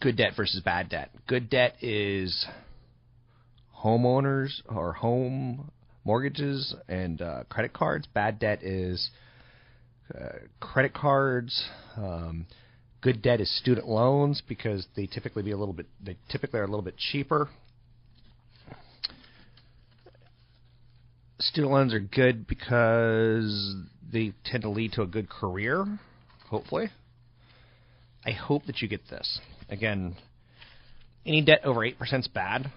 good 0.00 0.16
debt 0.16 0.32
versus 0.36 0.60
bad 0.62 0.88
debt. 0.88 1.10
Good 1.26 1.50
debt 1.50 1.76
is 1.82 2.46
homeowners 3.82 4.60
or 4.68 4.92
home 4.92 5.70
mortgages 6.04 6.74
and 6.88 7.20
uh, 7.20 7.44
credit 7.48 7.72
cards. 7.72 8.06
Bad 8.14 8.38
debt 8.38 8.62
is 8.62 9.10
uh, 10.14 10.38
credit 10.60 10.94
cards. 10.94 11.68
Um, 11.96 12.46
good 13.00 13.22
debt 13.22 13.40
is 13.40 13.58
student 13.58 13.88
loans 13.88 14.42
because 14.48 14.86
they 14.96 15.06
typically 15.06 15.42
be 15.42 15.52
a 15.52 15.56
little 15.56 15.74
bit. 15.74 15.86
They 16.04 16.16
typically 16.30 16.60
are 16.60 16.64
a 16.64 16.68
little 16.68 16.82
bit 16.82 16.96
cheaper. 16.96 17.48
Student 21.40 21.72
loans 21.72 21.94
are 21.94 22.00
good 22.00 22.46
because 22.48 23.76
they 24.12 24.32
tend 24.44 24.62
to 24.62 24.70
lead 24.70 24.92
to 24.92 25.02
a 25.02 25.06
good 25.06 25.28
career. 25.28 25.86
Hopefully, 26.48 26.88
I 28.24 28.32
hope 28.32 28.64
that 28.66 28.80
you 28.80 28.88
get 28.88 29.08
this. 29.08 29.40
Again, 29.70 30.16
any 31.26 31.42
debt 31.42 31.60
over 31.64 31.84
eight 31.84 31.98
percent 31.98 32.24
is 32.24 32.28
bad 32.28 32.70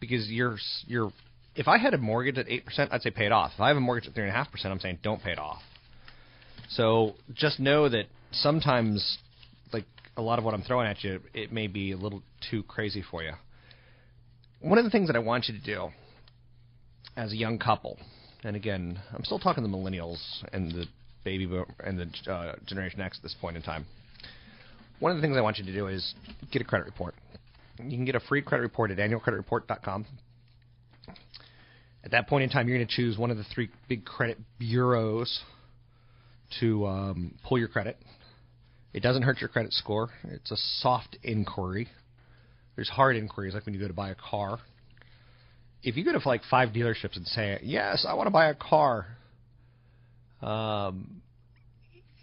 because 0.00 0.28
you're 0.28 0.58
you're. 0.86 1.12
If 1.54 1.68
I 1.68 1.76
had 1.78 1.92
a 1.92 1.98
mortgage 1.98 2.38
at 2.38 2.48
eight 2.48 2.64
percent, 2.64 2.92
I'd 2.92 3.02
say 3.02 3.10
pay 3.10 3.26
it 3.26 3.32
off. 3.32 3.52
If 3.54 3.60
I 3.60 3.68
have 3.68 3.76
a 3.76 3.80
mortgage 3.80 4.08
at 4.08 4.14
three 4.14 4.24
and 4.24 4.32
a 4.32 4.34
half 4.34 4.50
percent, 4.50 4.72
I'm 4.72 4.80
saying 4.80 4.98
don't 5.02 5.22
pay 5.22 5.32
it 5.32 5.38
off. 5.38 5.60
So 6.70 7.14
just 7.34 7.60
know 7.60 7.88
that 7.88 8.06
sometimes, 8.30 9.18
like 9.72 9.84
a 10.16 10.22
lot 10.22 10.38
of 10.38 10.44
what 10.44 10.54
I'm 10.54 10.62
throwing 10.62 10.86
at 10.86 11.04
you, 11.04 11.20
it 11.34 11.52
may 11.52 11.66
be 11.66 11.92
a 11.92 11.96
little 11.96 12.22
too 12.50 12.62
crazy 12.62 13.02
for 13.10 13.22
you. 13.22 13.32
One 14.60 14.78
of 14.78 14.84
the 14.84 14.90
things 14.90 15.08
that 15.08 15.16
I 15.16 15.18
want 15.18 15.48
you 15.48 15.58
to 15.58 15.64
do 15.64 15.88
as 17.16 17.32
a 17.32 17.36
young 17.36 17.58
couple, 17.58 17.98
and 18.44 18.56
again, 18.56 19.00
I'm 19.12 19.24
still 19.24 19.38
talking 19.38 19.62
the 19.62 19.68
millennials 19.68 20.18
and 20.52 20.70
the 20.70 20.86
baby 21.24 21.46
boom 21.46 21.66
and 21.84 21.98
the 21.98 22.32
uh, 22.32 22.54
Generation 22.66 23.00
X 23.00 23.18
at 23.18 23.22
this 23.22 23.34
point 23.40 23.56
in 23.56 23.62
time. 23.62 23.86
One 25.02 25.10
of 25.10 25.16
the 25.18 25.22
things 25.22 25.36
I 25.36 25.40
want 25.40 25.58
you 25.58 25.64
to 25.64 25.72
do 25.72 25.88
is 25.88 26.14
get 26.52 26.62
a 26.62 26.64
credit 26.64 26.84
report. 26.84 27.16
You 27.82 27.90
can 27.90 28.04
get 28.04 28.14
a 28.14 28.20
free 28.20 28.40
credit 28.40 28.62
report 28.62 28.92
at 28.92 28.98
annualcreditreport.com. 28.98 30.06
At 32.04 32.12
that 32.12 32.28
point 32.28 32.44
in 32.44 32.50
time, 32.50 32.68
you're 32.68 32.76
going 32.78 32.86
to 32.86 32.94
choose 32.94 33.18
one 33.18 33.32
of 33.32 33.36
the 33.36 33.42
three 33.52 33.68
big 33.88 34.04
credit 34.04 34.38
bureaus 34.60 35.40
to 36.60 36.86
um, 36.86 37.34
pull 37.44 37.58
your 37.58 37.66
credit. 37.66 37.96
It 38.92 39.02
doesn't 39.02 39.22
hurt 39.22 39.40
your 39.40 39.48
credit 39.48 39.72
score. 39.72 40.10
It's 40.22 40.52
a 40.52 40.56
soft 40.56 41.18
inquiry. 41.24 41.88
There's 42.76 42.88
hard 42.88 43.16
inquiries, 43.16 43.54
like 43.54 43.66
when 43.66 43.74
you 43.74 43.80
go 43.80 43.88
to 43.88 43.94
buy 43.94 44.10
a 44.10 44.14
car. 44.14 44.60
If 45.82 45.96
you 45.96 46.04
go 46.04 46.16
to 46.16 46.28
like 46.28 46.42
five 46.48 46.68
dealerships 46.68 47.16
and 47.16 47.26
say, 47.26 47.58
"Yes, 47.64 48.06
I 48.08 48.14
want 48.14 48.28
to 48.28 48.30
buy 48.30 48.50
a 48.50 48.54
car," 48.54 49.08
um, 50.40 51.22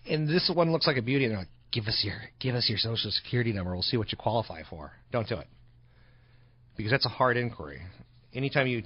and 0.10 0.30
this 0.30 0.50
one 0.56 0.72
looks 0.72 0.88
like 0.88 0.96
a 0.96 1.02
beauty, 1.02 1.26
and 1.26 1.34
they're 1.34 1.40
like, 1.40 1.50
"Give 1.72 1.86
us 1.86 2.02
your 2.04 2.16
give 2.40 2.56
us 2.56 2.68
your 2.70 2.78
social 2.78 3.12
security 3.12 3.54
number. 3.54 3.72
We'll 3.72 3.82
see 3.82 3.98
what 3.98 4.12
you 4.12 4.18
qualify 4.18 4.64
for." 4.70 4.94
Don't 5.12 5.28
do 5.28 5.38
it 5.38 5.48
because 6.80 6.92
that's 6.92 7.06
a 7.06 7.10
hard 7.10 7.36
inquiry. 7.36 7.82
Anytime 8.34 8.66
you 8.66 8.84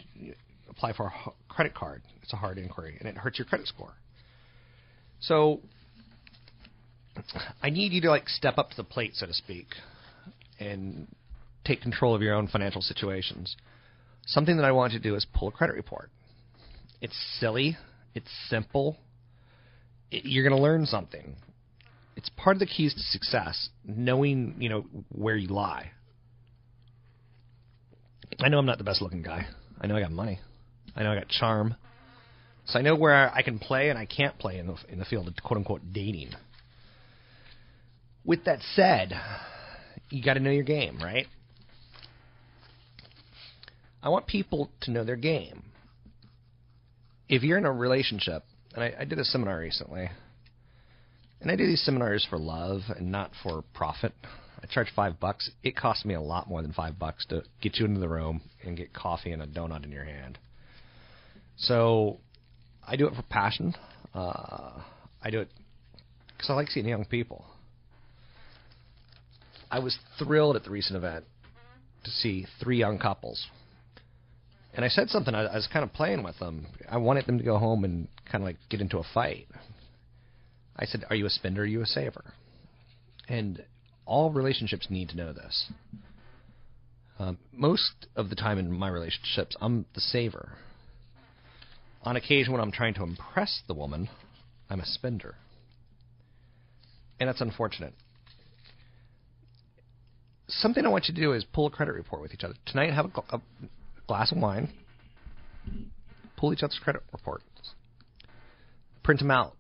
apply 0.68 0.94
for 0.94 1.06
a 1.06 1.32
credit 1.48 1.76
card, 1.76 2.02
it's 2.24 2.34
a 2.34 2.36
hard 2.36 2.58
inquiry, 2.58 2.98
and 3.00 3.08
it 3.08 3.16
hurts 3.16 3.38
your 3.38 3.46
credit 3.46 3.68
score. 3.68 3.94
So 5.20 5.62
I 7.62 7.70
need 7.70 7.94
you 7.94 8.02
to 8.02 8.10
like 8.10 8.28
step 8.30 8.58
up 8.58 8.72
to 8.72 8.76
the 8.78 8.84
plate, 8.84 9.12
so 9.16 9.28
to 9.28 9.34
speak, 9.34 9.68
and 10.60 11.08
take 11.64 11.82
control 11.82 12.16
of 12.16 12.24
your 12.24 12.34
own 12.34 12.48
financial 12.48 12.82
situations. 12.82 13.56
Something 14.26 14.58
that 14.58 14.66
I 14.66 14.72
want 14.72 14.94
you 14.94 15.00
to 15.00 15.04
do 15.04 15.16
is 15.16 15.28
pull 15.32 15.50
a 15.50 15.52
credit 15.52 15.76
report. 15.76 16.10
It's 17.00 17.16
silly, 17.40 17.78
it's 18.16 18.32
simple. 18.50 18.98
It, 20.10 20.26
you're 20.26 20.48
going 20.48 20.58
to 20.58 20.64
learn 20.64 20.88
something. 20.88 21.36
It's 22.16 22.30
part 22.30 22.56
of 22.56 22.60
the 22.60 22.66
keys 22.66 22.94
to 22.94 23.00
success, 23.00 23.70
knowing, 23.84 24.56
you 24.60 24.70
know, 24.70 24.86
where 25.10 25.36
you 25.36 25.48
lie. 25.48 25.92
I 28.40 28.50
know 28.50 28.60
I'm 28.60 28.66
not 28.66 28.78
the 28.78 28.84
best 28.84 29.02
looking 29.02 29.22
guy. 29.22 29.48
I 29.80 29.88
know 29.88 29.96
I 29.96 30.02
got 30.02 30.12
money. 30.12 30.40
I 30.96 31.04
know 31.04 31.12
I 31.12 31.16
got 31.16 31.28
charm. 31.28 31.76
So 32.66 32.80
I 32.80 32.82
know 32.82 32.96
where 32.96 33.34
I 33.34 33.42
can 33.42 33.60
play 33.60 33.90
and 33.90 34.00
I 34.00 34.06
can't 34.06 34.38
play 34.38 34.58
in 34.58 34.68
the 34.68 34.76
in 34.90 35.00
the 35.00 35.06
field 35.06 35.28
of 35.28 35.36
quote 35.44 35.58
unquote 35.58 35.82
dating. 35.92 36.30
With 38.24 38.46
that 38.46 38.60
said, 38.76 39.14
you 40.10 40.24
got 40.24 40.36
to 40.36 40.40
know 40.40 40.52
your 40.52 40.64
game, 40.64 41.00
right? 41.02 41.28
I 44.02 44.10
want 44.10 44.28
people 44.28 44.70
to 44.82 44.92
know 44.92 45.04
their 45.04 45.18
game. 45.18 45.64
If 47.28 47.44
you're 47.44 47.58
in 47.58 47.66
a 47.66 47.72
relationship, 47.72 48.44
and 48.74 48.84
I, 48.84 48.94
I 49.02 49.06
did 49.06 49.20
a 49.20 49.26
seminar 49.26 49.60
recently, 49.60 50.10
and 51.44 51.52
I 51.52 51.58
do 51.58 51.68
these 51.68 51.84
seminars 51.84 52.26
for 52.30 52.40
love 52.40 52.82
and 52.96 53.12
not 53.12 53.32
for 53.44 53.64
profit. 53.74 54.14
I 54.62 54.66
charge 54.68 54.88
five 54.96 55.20
bucks. 55.20 55.52
It 55.62 55.76
costs 55.76 56.06
me 56.06 56.14
a 56.14 56.22
lot 56.22 56.48
more 56.48 56.62
than 56.62 56.72
five 56.72 56.98
bucks 56.98 57.26
to 57.28 57.44
get 57.62 57.78
you 57.78 57.86
into 57.86 58.00
the 58.00 58.08
room 58.08 58.42
and 58.66 58.78
get 58.78 58.94
coffee 58.94 59.32
and 59.32 59.42
a 59.42 59.48
donut 59.48 59.84
in 59.84 59.92
your 59.92 60.06
hand. 60.06 60.40
So 61.58 62.20
I 62.88 62.96
do 62.96 63.08
it 63.08 63.14
for 63.14 63.24
passion. 63.24 63.76
Uh, 64.16 64.82
I 65.22 65.30
do 65.32 65.42
it 65.42 65.50
because 66.30 66.50
I 66.50 66.54
like 66.54 66.70
seeing 66.70 66.88
young 66.88 67.04
people. 67.04 67.44
I 69.70 69.80
was 69.80 69.98
thrilled 70.18 70.56
at 70.56 70.64
the 70.64 70.70
recent 70.70 70.96
event 70.96 71.26
to 72.06 72.10
see 72.10 72.46
three 72.62 72.78
young 72.78 73.00
couples. 73.00 73.48
And 74.74 74.86
I 74.86 74.88
said 74.88 75.10
something, 75.10 75.36
I, 75.36 75.44
I 75.44 75.56
was 75.56 75.68
kind 75.72 75.84
of 75.84 75.92
playing 75.92 76.24
with 76.24 76.40
them. 76.40 76.68
I 76.90 76.98
wanted 76.98 77.26
them 77.26 77.38
to 77.38 77.44
go 77.44 77.58
home 77.58 77.84
and 77.84 78.08
kind 78.32 78.44
of 78.44 78.48
like 78.48 78.58
get 78.70 78.80
into 78.80 78.98
a 78.98 79.04
fight. 79.14 79.48
I 80.76 80.86
said, 80.86 81.04
Are 81.10 81.16
you 81.16 81.26
a 81.26 81.30
spender 81.30 81.62
are 81.64 81.66
you 81.66 81.82
a 81.82 81.86
saver? 81.86 82.34
And 83.28 83.64
all 84.06 84.32
relationships 84.32 84.88
need 84.90 85.10
to 85.10 85.18
know 85.18 85.32
this. 85.34 85.72
Um, 87.20 87.38
most 87.54 88.08
of 88.16 88.30
the 88.30 88.36
time 88.36 88.58
in 88.58 88.72
my 88.72 88.90
relationships, 88.90 89.56
I'm 89.62 89.86
the 89.94 90.02
saver. 90.02 90.54
On 92.04 92.16
occasion, 92.16 92.52
when 92.52 92.62
I'm 92.62 92.72
trying 92.72 92.96
to 92.96 93.04
impress 93.04 93.62
the 93.68 93.74
woman, 93.74 94.10
I'm 94.70 94.80
a 94.82 94.86
spender. 94.86 95.36
and 97.20 97.30
that's 97.30 97.40
unfortunate. 97.40 97.94
Something 100.48 100.86
I 100.86 100.90
want 100.90 101.06
you 101.08 101.14
to 101.14 101.22
do 101.22 101.32
is 101.34 101.46
pull 101.46 101.68
a 101.68 101.70
credit 101.70 101.94
report 101.94 102.22
with 102.22 102.34
each 102.34 102.44
other 102.44 102.56
tonight. 102.66 102.94
Have 102.94 103.06
a, 103.06 103.10
gl- 103.10 103.34
a 103.34 103.42
glass 104.08 104.32
of 104.32 104.40
wine. 104.40 104.70
Pull 106.36 106.52
each 106.52 106.64
other's 106.64 106.80
credit 106.84 107.02
reports. 107.14 107.46
Print 109.04 109.20
them 109.20 109.32
out. 109.32 109.56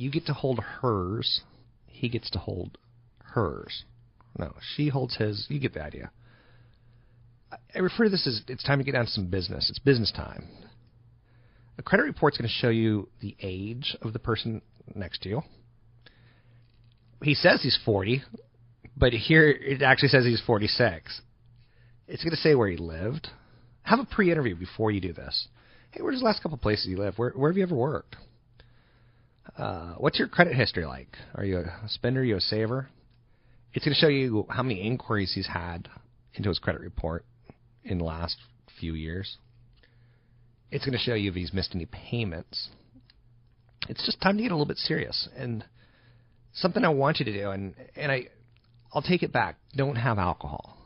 You 0.00 0.10
get 0.10 0.24
to 0.26 0.32
hold 0.32 0.60
hers. 0.60 1.42
He 1.86 2.08
gets 2.08 2.30
to 2.30 2.38
hold 2.38 2.78
hers. 3.22 3.84
No, 4.38 4.54
she 4.74 4.88
holds 4.88 5.16
his. 5.16 5.44
You 5.50 5.60
get 5.60 5.74
the 5.74 5.84
idea. 5.84 6.10
I- 7.74 7.80
refer 7.80 8.04
to 8.04 8.10
this 8.10 8.26
as 8.26 8.40
it's 8.48 8.62
time 8.62 8.78
to 8.78 8.84
get 8.84 8.92
down 8.92 9.04
to 9.04 9.10
some 9.10 9.26
business. 9.26 9.68
It's 9.68 9.78
business 9.78 10.10
time. 10.10 10.48
A 11.76 11.82
credit 11.82 12.04
report's 12.04 12.38
going 12.38 12.48
to 12.48 12.54
show 12.54 12.70
you 12.70 13.10
the 13.20 13.36
age 13.42 13.94
of 14.00 14.14
the 14.14 14.18
person 14.18 14.62
next 14.94 15.20
to 15.24 15.28
you. 15.28 15.42
He 17.22 17.34
says 17.34 17.60
he's 17.62 17.78
40, 17.84 18.22
but 18.96 19.12
here 19.12 19.50
it 19.50 19.82
actually 19.82 20.08
says 20.08 20.24
he's 20.24 20.40
46. 20.46 21.20
It's 22.08 22.24
going 22.24 22.30
to 22.30 22.40
say 22.40 22.54
where 22.54 22.68
he 22.68 22.78
lived. 22.78 23.28
Have 23.82 23.98
a 23.98 24.06
pre-interview 24.06 24.56
before 24.56 24.90
you 24.90 25.02
do 25.02 25.12
this. 25.12 25.48
Hey, 25.90 26.00
where's 26.00 26.20
the 26.20 26.24
last 26.24 26.42
couple 26.42 26.56
places 26.56 26.86
you 26.86 26.96
live? 26.96 27.18
Where, 27.18 27.32
where 27.32 27.50
have 27.50 27.58
you 27.58 27.64
ever 27.64 27.74
worked? 27.74 28.16
Uh, 29.56 29.94
what's 29.98 30.18
your 30.18 30.28
credit 30.28 30.54
history 30.54 30.86
like? 30.86 31.16
Are 31.34 31.44
you 31.44 31.58
a 31.58 31.88
spender? 31.88 32.20
Are 32.20 32.24
you 32.24 32.36
a 32.36 32.40
saver? 32.40 32.88
It's 33.72 33.84
going 33.84 33.94
to 33.94 34.00
show 34.00 34.08
you 34.08 34.46
how 34.48 34.62
many 34.62 34.80
inquiries 34.80 35.32
he's 35.34 35.46
had 35.46 35.88
into 36.34 36.48
his 36.48 36.58
credit 36.58 36.80
report 36.80 37.24
in 37.84 37.98
the 37.98 38.04
last 38.04 38.36
few 38.78 38.94
years. 38.94 39.38
It's 40.70 40.84
going 40.84 40.96
to 40.96 41.02
show 41.02 41.14
you 41.14 41.30
if 41.30 41.34
he's 41.34 41.52
missed 41.52 41.74
any 41.74 41.86
payments. 41.86 42.68
It's 43.88 44.04
just 44.04 44.20
time 44.20 44.36
to 44.36 44.42
get 44.42 44.52
a 44.52 44.54
little 44.54 44.66
bit 44.66 44.76
serious 44.76 45.28
and 45.36 45.64
something 46.52 46.84
I 46.84 46.88
want 46.88 47.18
you 47.18 47.24
to 47.24 47.32
do. 47.32 47.50
And 47.50 47.74
and 47.96 48.12
I, 48.12 48.28
I'll 48.92 49.02
take 49.02 49.22
it 49.22 49.32
back. 49.32 49.56
Don't 49.76 49.96
have 49.96 50.18
alcohol. 50.18 50.76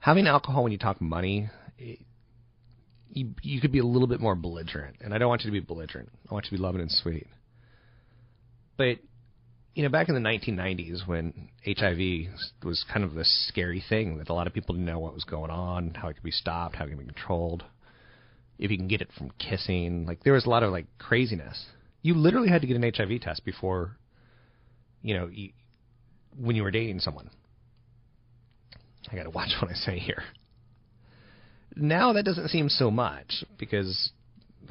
Having 0.00 0.26
alcohol 0.26 0.62
when 0.62 0.72
you 0.72 0.78
talk 0.78 1.00
money, 1.00 1.50
it, 1.78 2.00
you 3.12 3.30
you 3.42 3.60
could 3.60 3.72
be 3.72 3.78
a 3.78 3.84
little 3.84 4.08
bit 4.08 4.20
more 4.20 4.34
belligerent. 4.34 4.96
And 5.00 5.14
I 5.14 5.18
don't 5.18 5.28
want 5.28 5.42
you 5.42 5.50
to 5.50 5.52
be 5.52 5.60
belligerent. 5.60 6.08
I 6.28 6.34
want 6.34 6.46
you 6.46 6.50
to 6.50 6.56
be 6.56 6.62
loving 6.62 6.80
and 6.80 6.90
sweet. 6.90 7.26
But 8.80 8.96
you 9.74 9.82
know, 9.82 9.90
back 9.90 10.08
in 10.08 10.14
the 10.14 10.22
1990s 10.22 11.06
when 11.06 11.50
HIV 11.66 12.32
was 12.64 12.82
kind 12.90 13.04
of 13.04 13.12
this 13.12 13.46
scary 13.48 13.84
thing 13.86 14.16
that 14.16 14.30
a 14.30 14.32
lot 14.32 14.46
of 14.46 14.54
people 14.54 14.74
didn't 14.74 14.86
know 14.86 14.98
what 14.98 15.12
was 15.12 15.24
going 15.24 15.50
on, 15.50 15.92
how 15.92 16.08
it 16.08 16.14
could 16.14 16.22
be 16.22 16.30
stopped, 16.30 16.76
how 16.76 16.86
it 16.86 16.88
could 16.88 16.98
be 16.98 17.04
controlled, 17.04 17.62
if 18.58 18.70
you 18.70 18.78
can 18.78 18.88
get 18.88 19.02
it 19.02 19.10
from 19.18 19.32
kissing, 19.38 20.06
like 20.06 20.24
there 20.24 20.32
was 20.32 20.46
a 20.46 20.48
lot 20.48 20.62
of 20.62 20.72
like 20.72 20.86
craziness. 20.96 21.62
You 22.00 22.14
literally 22.14 22.48
had 22.48 22.62
to 22.62 22.66
get 22.66 22.74
an 22.74 22.90
HIV 22.96 23.20
test 23.20 23.44
before, 23.44 23.98
you 25.02 25.14
know, 25.14 25.28
you, 25.30 25.50
when 26.38 26.56
you 26.56 26.62
were 26.62 26.70
dating 26.70 27.00
someone. 27.00 27.28
I 29.12 29.14
got 29.14 29.24
to 29.24 29.30
watch 29.30 29.50
what 29.60 29.70
I 29.70 29.74
say 29.74 29.98
here. 29.98 30.22
Now 31.76 32.14
that 32.14 32.24
doesn't 32.24 32.48
seem 32.48 32.70
so 32.70 32.90
much 32.90 33.44
because 33.58 34.10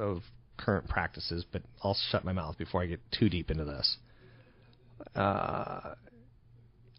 of 0.00 0.22
current 0.60 0.88
practices, 0.88 1.44
but 1.50 1.62
I'll 1.82 1.96
shut 2.10 2.24
my 2.24 2.32
mouth 2.32 2.58
before 2.58 2.82
I 2.82 2.86
get 2.86 3.00
too 3.18 3.28
deep 3.28 3.50
into 3.50 3.64
this. 3.64 3.96
Uh, 5.14 5.94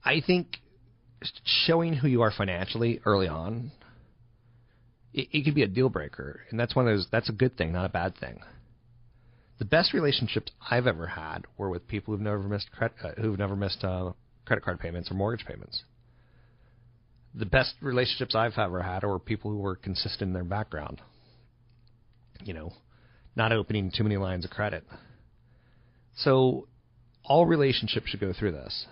I 0.04 0.22
think 0.26 0.58
showing 1.66 1.94
who 1.94 2.08
you 2.08 2.24
are 2.24 2.32
financially 2.36 3.00
early 3.06 3.28
on, 3.28 3.72
it, 5.14 5.28
it 5.32 5.46
could 5.46 5.56
be 5.56 5.64
a 5.64 5.68
deal 5.68 5.90
breaker, 5.90 6.42
and 6.50 6.60
that's 6.60 6.76
one 6.76 6.88
of 6.88 6.96
those. 6.96 7.08
That's 7.12 7.30
a 7.30 7.34
good 7.34 7.58
thing, 7.58 7.74
not 7.74 7.86
a 7.86 7.90
bad 7.90 8.18
thing. 8.18 8.40
The 9.60 9.66
best 9.66 9.94
relationships 9.94 10.52
I've 10.70 10.88
ever 10.88 11.06
had 11.06 11.46
were 11.58 11.70
with 11.70 11.88
people 11.88 12.14
who've 12.14 12.22
never 12.22 12.40
missed 12.40 12.72
credit, 12.72 12.98
uh, 13.04 13.22
who've 13.22 13.38
never 13.38 13.56
missed 13.56 13.84
uh, 13.84 14.14
credit 14.46 14.66
card 14.66 14.80
payments 14.80 15.12
or 15.12 15.14
mortgage 15.14 15.46
payments. 15.46 15.84
The 17.36 17.46
best 17.46 17.76
relationships 17.82 18.36
I've 18.36 18.58
ever 18.58 18.82
had 18.82 19.04
are 19.04 19.20
people 19.20 19.52
who 19.52 19.60
were 19.60 19.76
consistent 19.76 20.30
in 20.30 20.34
their 20.34 20.44
background. 20.44 21.00
You 22.44 22.56
know, 22.56 22.74
not 23.36 23.52
opening 23.52 23.92
too 23.96 24.04
many 24.04 24.18
lines 24.18 24.46
of 24.46 24.52
credit. 24.52 24.84
So 26.16 26.68
all 27.24 27.46
relationships 27.46 28.10
should 28.10 28.20
go 28.20 28.34
through 28.34 28.52
this. 28.52 28.86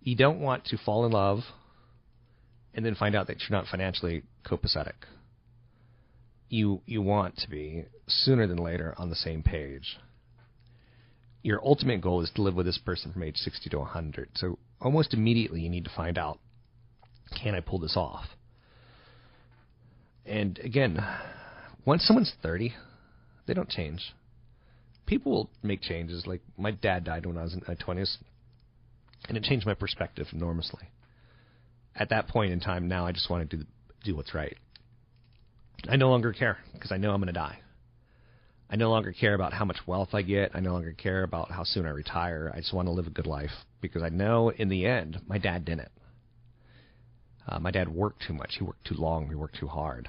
You 0.00 0.16
don't 0.16 0.40
want 0.40 0.66
to 0.66 0.78
fall 0.78 1.04
in 1.06 1.12
love 1.12 1.40
and 2.74 2.84
then 2.84 2.94
find 2.94 3.14
out 3.14 3.26
that 3.26 3.40
you're 3.40 3.58
not 3.58 3.68
financially 3.68 4.22
copacetic. 4.44 4.94
You 6.48 6.82
you 6.86 7.02
want 7.02 7.38
to 7.38 7.50
be 7.50 7.86
sooner 8.06 8.46
than 8.46 8.58
later 8.58 8.94
on 8.98 9.10
the 9.10 9.16
same 9.16 9.42
page. 9.42 9.98
Your 11.42 11.60
ultimate 11.64 12.00
goal 12.00 12.22
is 12.22 12.30
to 12.36 12.42
live 12.42 12.54
with 12.54 12.66
this 12.66 12.78
person 12.78 13.12
from 13.12 13.22
age 13.22 13.36
60 13.36 13.70
to 13.70 13.78
100. 13.78 14.30
So 14.34 14.58
almost 14.80 15.14
immediately 15.14 15.60
you 15.60 15.70
need 15.70 15.84
to 15.84 15.90
find 15.94 16.18
out 16.18 16.38
can 17.42 17.54
I 17.54 17.60
pull 17.60 17.80
this 17.80 17.96
off? 17.96 18.26
And 20.24 20.58
again, 20.58 20.98
once 21.84 22.04
someone's 22.04 22.32
30, 22.42 22.74
they 23.46 23.54
don't 23.54 23.68
change 23.68 24.12
people 25.06 25.32
will 25.32 25.50
make 25.62 25.80
changes. 25.80 26.26
Like 26.26 26.42
my 26.58 26.72
dad 26.72 27.04
died 27.04 27.24
when 27.24 27.38
I 27.38 27.44
was 27.44 27.54
in 27.54 27.62
my 27.66 27.74
twenties, 27.74 28.18
and 29.28 29.36
it 29.36 29.44
changed 29.44 29.66
my 29.66 29.74
perspective 29.74 30.26
enormously. 30.32 30.88
At 31.94 32.10
that 32.10 32.28
point 32.28 32.52
in 32.52 32.60
time, 32.60 32.88
now 32.88 33.06
I 33.06 33.12
just 33.12 33.30
want 33.30 33.48
to 33.48 33.56
do 33.56 33.64
do 34.04 34.14
what's 34.14 34.34
right. 34.34 34.56
I 35.88 35.96
no 35.96 36.10
longer 36.10 36.32
care 36.32 36.58
because 36.72 36.92
I 36.92 36.96
know 36.96 37.12
I'm 37.12 37.20
going 37.20 37.32
to 37.32 37.32
die. 37.32 37.58
I 38.68 38.76
no 38.76 38.90
longer 38.90 39.12
care 39.12 39.34
about 39.34 39.52
how 39.52 39.64
much 39.64 39.76
wealth 39.86 40.08
I 40.12 40.22
get. 40.22 40.50
I 40.54 40.60
no 40.60 40.72
longer 40.72 40.92
care 40.92 41.22
about 41.22 41.52
how 41.52 41.62
soon 41.62 41.86
I 41.86 41.90
retire. 41.90 42.50
I 42.52 42.58
just 42.58 42.74
want 42.74 42.88
to 42.88 42.92
live 42.92 43.06
a 43.06 43.10
good 43.10 43.26
life 43.26 43.50
because 43.80 44.02
I 44.02 44.08
know 44.08 44.50
in 44.50 44.68
the 44.68 44.86
end 44.86 45.20
my 45.26 45.38
dad 45.38 45.64
didn't. 45.64 45.90
Uh, 47.48 47.60
my 47.60 47.70
dad 47.70 47.88
worked 47.88 48.24
too 48.26 48.34
much. 48.34 48.56
He 48.58 48.64
worked 48.64 48.86
too 48.86 48.96
long. 48.96 49.28
He 49.28 49.36
worked 49.36 49.58
too 49.60 49.68
hard. 49.68 50.08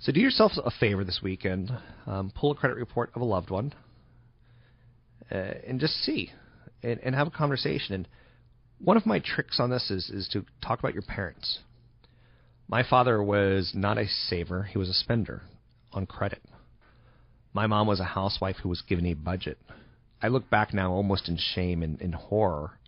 So 0.00 0.12
do 0.12 0.20
yourself 0.20 0.52
a 0.62 0.70
favor 0.70 1.04
this 1.04 1.20
weekend. 1.22 1.72
Um, 2.06 2.32
pull 2.34 2.52
a 2.52 2.54
credit 2.54 2.76
report 2.76 3.10
of 3.14 3.22
a 3.22 3.24
loved 3.24 3.50
one 3.50 3.72
uh, 5.30 5.54
and 5.66 5.80
just 5.80 5.94
see 6.04 6.30
and, 6.82 7.00
and 7.02 7.14
have 7.14 7.26
a 7.26 7.30
conversation. 7.30 7.94
And 7.94 8.08
one 8.78 8.96
of 8.96 9.06
my 9.06 9.20
tricks 9.20 9.58
on 9.60 9.70
this 9.70 9.90
is, 9.90 10.10
is 10.10 10.28
to 10.32 10.44
talk 10.62 10.78
about 10.78 10.94
your 10.94 11.02
parents. 11.02 11.60
My 12.68 12.82
father 12.82 13.22
was 13.22 13.72
not 13.74 13.98
a 13.98 14.06
saver, 14.06 14.64
he 14.64 14.78
was 14.78 14.88
a 14.88 14.94
spender 14.94 15.42
on 15.92 16.06
credit. 16.06 16.42
My 17.52 17.66
mom 17.66 17.86
was 17.86 18.00
a 18.00 18.04
housewife 18.04 18.56
who 18.62 18.68
was 18.68 18.82
given 18.82 19.06
a 19.06 19.14
budget. 19.14 19.58
I 20.20 20.28
look 20.28 20.50
back 20.50 20.74
now 20.74 20.92
almost 20.92 21.28
in 21.28 21.38
shame 21.38 21.82
and 21.82 22.00
in 22.00 22.12
horror 22.12 22.78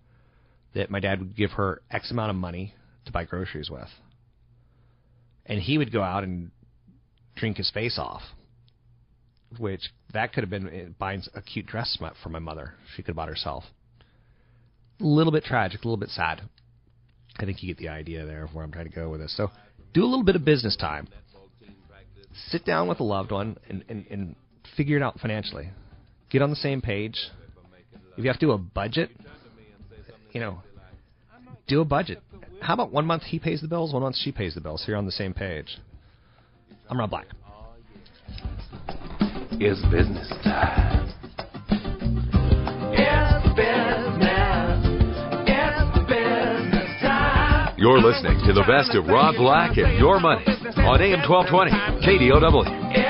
that 0.74 0.90
my 0.90 1.00
dad 1.00 1.20
would 1.20 1.36
give 1.36 1.52
her 1.52 1.82
X 1.90 2.10
amount 2.10 2.30
of 2.30 2.36
money 2.36 2.74
to 3.04 3.12
buy 3.12 3.24
groceries 3.24 3.70
with. 3.70 3.88
And 5.44 5.60
he 5.60 5.78
would 5.78 5.92
go 5.92 6.02
out 6.02 6.24
and 6.24 6.50
drink 7.36 7.58
his 7.58 7.70
face 7.70 7.98
off. 7.98 8.22
Which 9.58 9.92
that 10.12 10.32
could 10.32 10.42
have 10.42 10.50
been 10.50 10.94
buying 10.98 11.22
a 11.34 11.40
cute 11.40 11.66
dress 11.66 11.96
for 12.22 12.28
my 12.28 12.40
mother. 12.40 12.74
She 12.94 13.02
could 13.02 13.10
have 13.10 13.16
bought 13.16 13.28
herself. 13.28 13.64
A 15.00 15.04
little 15.04 15.32
bit 15.32 15.44
tragic, 15.44 15.84
a 15.84 15.86
little 15.86 15.96
bit 15.96 16.08
sad. 16.08 16.42
I 17.38 17.44
think 17.44 17.62
you 17.62 17.68
get 17.68 17.78
the 17.78 17.88
idea 17.88 18.24
there 18.24 18.44
of 18.44 18.54
where 18.54 18.64
I'm 18.64 18.72
trying 18.72 18.88
to 18.88 18.94
go 18.94 19.08
with 19.10 19.20
this. 19.20 19.36
So 19.36 19.50
do 19.94 20.02
a 20.02 20.06
little 20.06 20.24
bit 20.24 20.36
of 20.36 20.44
business 20.44 20.76
time. 20.76 21.08
Sit 22.48 22.64
down 22.64 22.88
with 22.88 23.00
a 23.00 23.04
loved 23.04 23.30
one 23.30 23.56
and, 23.68 23.84
and, 23.88 24.06
and 24.10 24.36
figure 24.76 24.96
it 24.96 25.02
out 25.02 25.20
financially. 25.20 25.70
Get 26.30 26.42
on 26.42 26.50
the 26.50 26.56
same 26.56 26.80
page. 26.80 27.18
If 28.16 28.24
you 28.24 28.30
have 28.30 28.38
to 28.40 28.46
do 28.46 28.52
a 28.52 28.58
budget, 28.58 29.10
you 30.32 30.40
know, 30.40 30.62
do 31.66 31.80
a 31.80 31.84
budget. 31.84 32.22
How 32.60 32.74
about 32.74 32.90
one 32.90 33.06
month 33.06 33.22
he 33.24 33.38
pays 33.38 33.60
the 33.60 33.68
bills, 33.68 33.92
one 33.92 34.02
month 34.02 34.16
she 34.16 34.32
pays 34.32 34.54
the 34.54 34.60
bills, 34.60 34.82
so 34.82 34.88
you're 34.88 34.96
on 34.96 35.06
the 35.06 35.12
same 35.12 35.34
page. 35.34 35.78
I'm 36.88 36.98
Rob 36.98 37.10
Black. 37.10 37.26
It's 39.58 39.82
business 39.90 40.28
time. 40.44 41.08
It's 42.92 43.46
business. 43.56 44.86
It's 45.48 45.98
business 46.06 47.00
time. 47.00 47.74
You're 47.76 47.98
listening 47.98 48.38
to 48.46 48.52
the 48.52 48.62
best 48.68 48.94
of 48.94 49.06
Rob 49.06 49.34
Black 49.36 49.76
and 49.78 49.98
Your 49.98 50.20
Money 50.20 50.44
on 50.46 51.02
AM 51.02 51.28
1220 51.28 51.72
KDOW. 52.06 53.05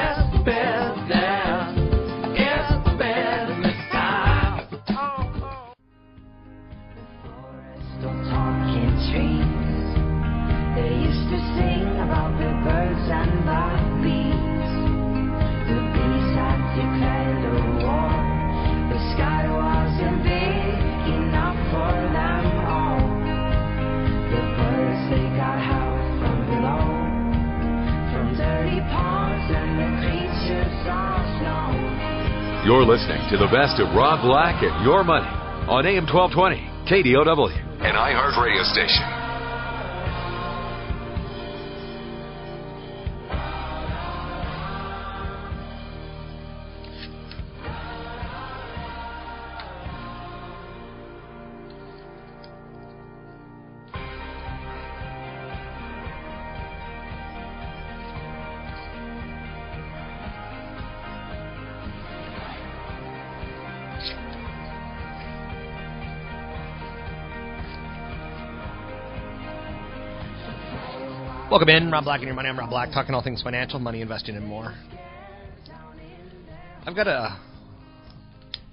To 33.30 33.36
the 33.36 33.50
best 33.50 33.80
of 33.82 33.90
Rob 33.90 34.22
Black 34.22 34.62
and 34.62 34.84
Your 34.84 35.02
Money 35.02 35.26
on 35.66 35.84
AM 35.84 36.06
1220, 36.06 36.62
KDOW, 36.86 37.50
an 37.82 37.94
iHeart 37.98 38.38
radio 38.38 38.62
station. 38.62 39.15
Welcome 71.56 71.70
in, 71.70 71.90
Rob 71.90 72.04
Black 72.04 72.18
and 72.18 72.26
your 72.26 72.34
money. 72.34 72.50
I'm 72.50 72.58
Rob 72.58 72.68
Black, 72.68 72.90
talking 72.92 73.14
all 73.14 73.22
things 73.22 73.40
financial, 73.40 73.78
money, 73.78 74.02
investing, 74.02 74.36
and 74.36 74.46
more. 74.46 74.74
I've 76.86 76.94
got 76.94 77.06
a 77.06 77.40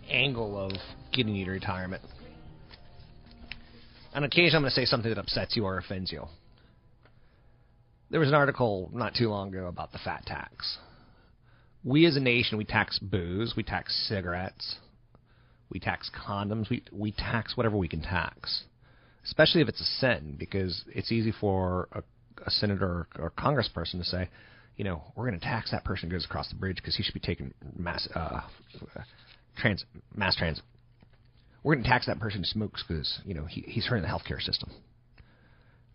angle 0.10 0.60
of 0.60 0.74
getting 1.14 1.34
you 1.34 1.46
to 1.46 1.52
retirement. 1.52 2.02
On 4.14 4.26
occasion, 4.26 4.58
I'm 4.58 4.64
going 4.64 4.72
to 4.72 4.76
say 4.76 4.84
something 4.84 5.10
that 5.10 5.18
upsets 5.18 5.56
you 5.56 5.64
or 5.64 5.78
offends 5.78 6.12
you. 6.12 6.26
There 8.10 8.20
was 8.20 8.28
an 8.28 8.36
article 8.36 8.92
not 8.94 9.16
too 9.16 9.30
long 9.30 9.56
ago 9.56 9.68
about 9.68 9.94
the 9.94 10.00
fat 10.00 10.26
tax. 10.26 10.78
We 11.86 12.06
as 12.06 12.18
a 12.18 12.20
nation, 12.20 12.58
we 12.58 12.66
tax 12.66 13.00
booze, 13.00 13.54
we 13.56 13.64
tax 13.64 13.96
cigarettes, 14.10 14.76
we 15.70 15.80
tax 15.80 16.12
condoms, 16.14 16.70
we 16.70 16.84
we 16.92 17.14
tax 17.14 17.56
whatever 17.56 17.78
we 17.78 17.88
can 17.88 18.02
tax, 18.02 18.66
especially 19.24 19.62
if 19.62 19.70
it's 19.70 19.80
a 19.80 19.86
sin, 20.02 20.36
because 20.38 20.84
it's 20.94 21.14
easy 21.14 21.32
for 21.32 21.88
a 21.94 22.04
a 22.46 22.52
senator 22.52 22.86
or, 22.86 23.08
or 23.20 23.32
congressperson 23.32 24.00
to 24.00 24.04
say, 24.04 24.30
you 24.76 24.84
know, 24.84 25.04
we're 25.16 25.28
going 25.28 25.40
to 25.40 25.46
tax 25.46 25.72
that 25.72 25.84
person 25.84 26.10
who 26.10 26.16
goes 26.16 26.26
across 26.26 26.50
the 26.50 26.56
bridge 26.56 26.78
because 26.78 26.96
he 26.96 27.04
should 27.04 27.14
be 27.14 27.20
taking 27.20 27.54
mass 27.78 28.08
uh, 28.16 28.42
trans 29.58 29.86
mass 30.16 30.36
transit. 30.36 30.64
We're 31.64 31.76
going 31.76 31.84
to 31.84 31.90
tax 31.90 32.08
that 32.08 32.20
person 32.20 32.42
who 32.42 32.46
smokes 32.46 32.84
because 32.88 33.20
you 33.24 33.34
know 33.34 33.46
he, 33.46 33.62
he's 33.62 33.86
hurting 33.86 34.04
the 34.04 34.10
healthcare 34.10 34.42
system. 34.42 34.72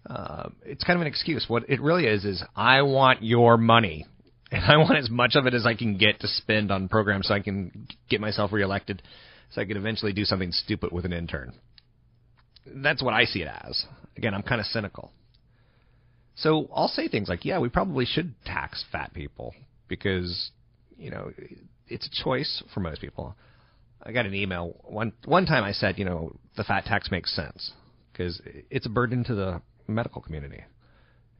Uh, 0.08 0.50
it's 0.64 0.84
kind 0.84 0.96
of 0.96 1.02
an 1.02 1.06
excuse. 1.08 1.44
What 1.48 1.68
it 1.68 1.80
really 1.80 2.06
is 2.06 2.24
is 2.24 2.42
I 2.56 2.82
want 2.82 3.22
your 3.22 3.56
money, 3.56 4.06
and 4.50 4.64
I 4.72 4.76
want 4.76 4.96
as 4.96 5.10
much 5.10 5.34
of 5.34 5.46
it 5.46 5.54
as 5.54 5.66
I 5.66 5.74
can 5.74 5.98
get 5.98 6.20
to 6.20 6.28
spend 6.28 6.70
on 6.70 6.88
programs 6.88 7.28
so 7.28 7.34
I 7.34 7.40
can 7.40 7.88
get 8.08 8.20
myself 8.20 8.52
reelected, 8.52 9.02
so 9.50 9.60
I 9.60 9.64
can 9.64 9.76
eventually 9.76 10.12
do 10.12 10.24
something 10.24 10.52
stupid 10.52 10.92
with 10.92 11.04
an 11.04 11.12
intern. 11.12 11.52
That's 12.64 13.02
what 13.02 13.14
I 13.14 13.24
see 13.24 13.42
it 13.42 13.48
as. 13.48 13.84
Again, 14.16 14.34
I'm 14.34 14.42
kind 14.42 14.60
of 14.60 14.66
cynical. 14.66 15.10
So 16.40 16.68
I'll 16.74 16.88
say 16.88 17.08
things 17.08 17.28
like, 17.28 17.44
yeah, 17.44 17.58
we 17.58 17.68
probably 17.68 18.04
should 18.04 18.34
tax 18.44 18.84
fat 18.92 19.12
people 19.12 19.54
because, 19.88 20.50
you 20.96 21.10
know, 21.10 21.32
it's 21.88 22.06
a 22.06 22.22
choice 22.24 22.62
for 22.72 22.80
most 22.80 23.00
people. 23.00 23.34
I 24.02 24.12
got 24.12 24.26
an 24.26 24.34
email 24.34 24.76
one 24.84 25.12
one 25.24 25.46
time 25.46 25.64
I 25.64 25.72
said, 25.72 25.98
you 25.98 26.04
know, 26.04 26.36
the 26.56 26.62
fat 26.62 26.84
tax 26.84 27.10
makes 27.10 27.34
sense 27.34 27.72
because 28.12 28.40
it's 28.70 28.86
a 28.86 28.90
burden 28.90 29.24
to 29.24 29.34
the 29.34 29.62
medical 29.88 30.22
community. 30.22 30.62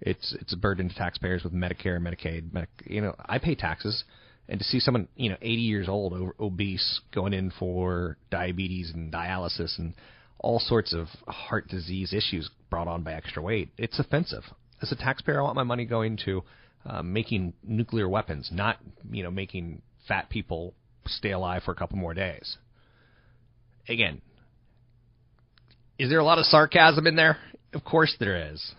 It's 0.00 0.34
it's 0.40 0.52
a 0.52 0.56
burden 0.56 0.88
to 0.88 0.94
taxpayers 0.94 1.44
with 1.44 1.52
Medicare, 1.52 2.00
Medicaid, 2.00 2.52
Medic, 2.52 2.70
you 2.84 3.00
know, 3.00 3.14
I 3.24 3.38
pay 3.38 3.54
taxes 3.54 4.02
and 4.48 4.58
to 4.58 4.64
see 4.64 4.80
someone, 4.80 5.06
you 5.14 5.30
know, 5.30 5.36
80 5.40 5.62
years 5.62 5.88
old, 5.88 6.32
obese, 6.40 7.00
going 7.14 7.34
in 7.34 7.52
for 7.56 8.16
diabetes 8.30 8.90
and 8.92 9.12
dialysis 9.12 9.78
and 9.78 9.94
all 10.40 10.58
sorts 10.58 10.92
of 10.92 11.06
heart 11.28 11.68
disease 11.68 12.12
issues 12.12 12.50
brought 12.70 12.88
on 12.88 13.02
by 13.02 13.12
extra 13.12 13.42
weight, 13.42 13.70
it's 13.76 14.00
offensive 14.00 14.44
as 14.82 14.92
a 14.92 14.96
taxpayer, 14.96 15.40
I 15.40 15.42
want 15.42 15.56
my 15.56 15.62
money 15.62 15.84
going 15.84 16.18
to 16.24 16.44
uh, 16.86 17.02
making 17.02 17.54
nuclear 17.62 18.08
weapons, 18.08 18.50
not 18.52 18.78
you 19.10 19.22
know 19.22 19.30
making 19.30 19.82
fat 20.06 20.30
people 20.30 20.74
stay 21.06 21.32
alive 21.32 21.62
for 21.64 21.72
a 21.72 21.74
couple 21.74 21.96
more 21.96 22.14
days. 22.14 22.56
Again, 23.88 24.20
is 25.98 26.10
there 26.10 26.18
a 26.18 26.24
lot 26.24 26.38
of 26.38 26.44
sarcasm 26.44 27.06
in 27.06 27.16
there? 27.16 27.38
Of 27.72 27.84
course 27.84 28.14
there 28.18 28.52
is. 28.52 28.72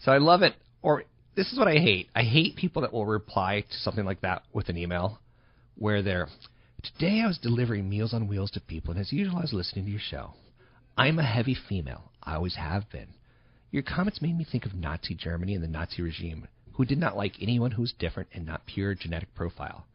So 0.00 0.12
I 0.12 0.18
love 0.18 0.42
it. 0.42 0.54
Or 0.82 1.04
this 1.36 1.52
is 1.52 1.58
what 1.58 1.68
I 1.68 1.74
hate. 1.74 2.08
I 2.14 2.22
hate 2.22 2.56
people 2.56 2.82
that 2.82 2.92
will 2.92 3.06
reply 3.06 3.64
to 3.68 3.78
something 3.78 4.04
like 4.04 4.22
that 4.22 4.42
with 4.52 4.68
an 4.68 4.76
email 4.76 5.20
where 5.76 6.02
they're 6.02 6.28
Today 6.82 7.20
I 7.22 7.28
was 7.28 7.38
delivering 7.38 7.88
Meals 7.88 8.12
on 8.12 8.26
Wheels 8.26 8.50
to 8.52 8.60
people, 8.60 8.90
and 8.90 9.00
as 9.00 9.12
usual, 9.12 9.38
I 9.38 9.42
was 9.42 9.52
listening 9.52 9.84
to 9.84 9.90
your 9.92 10.00
show. 10.00 10.34
I'm 10.96 11.20
a 11.20 11.22
heavy 11.22 11.56
female. 11.68 12.10
I 12.22 12.34
always 12.34 12.56
have 12.56 12.90
been. 12.90 13.06
Your 13.72 13.82
comments 13.82 14.20
made 14.20 14.36
me 14.36 14.44
think 14.44 14.66
of 14.66 14.74
Nazi 14.74 15.14
Germany 15.14 15.54
and 15.54 15.64
the 15.64 15.68
Nazi 15.68 16.02
regime, 16.02 16.46
who 16.72 16.84
did 16.84 16.98
not 16.98 17.16
like 17.16 17.40
anyone 17.40 17.70
who 17.70 17.80
was 17.80 17.94
different 17.94 18.28
and 18.34 18.44
not 18.44 18.66
pure 18.66 18.94
genetic 18.94 19.34
profile. 19.34 19.86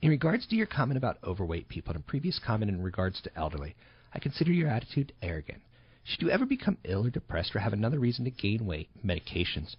In 0.00 0.08
regards 0.08 0.46
to 0.46 0.56
your 0.56 0.66
comment 0.66 0.96
about 0.96 1.22
overweight 1.22 1.68
people 1.68 1.94
and 1.94 2.06
previous 2.06 2.38
comment 2.38 2.70
in 2.70 2.82
regards 2.82 3.20
to 3.20 3.38
elderly, 3.38 3.76
I 4.14 4.20
consider 4.20 4.52
your 4.52 4.70
attitude 4.70 5.12
arrogant. 5.20 5.60
Should 6.02 6.22
you 6.22 6.30
ever 6.30 6.46
become 6.46 6.78
ill 6.82 7.06
or 7.06 7.10
depressed 7.10 7.54
or 7.54 7.58
have 7.58 7.74
another 7.74 7.98
reason 7.98 8.24
to 8.24 8.30
gain 8.30 8.64
weight, 8.64 8.88
medications, 9.04 9.76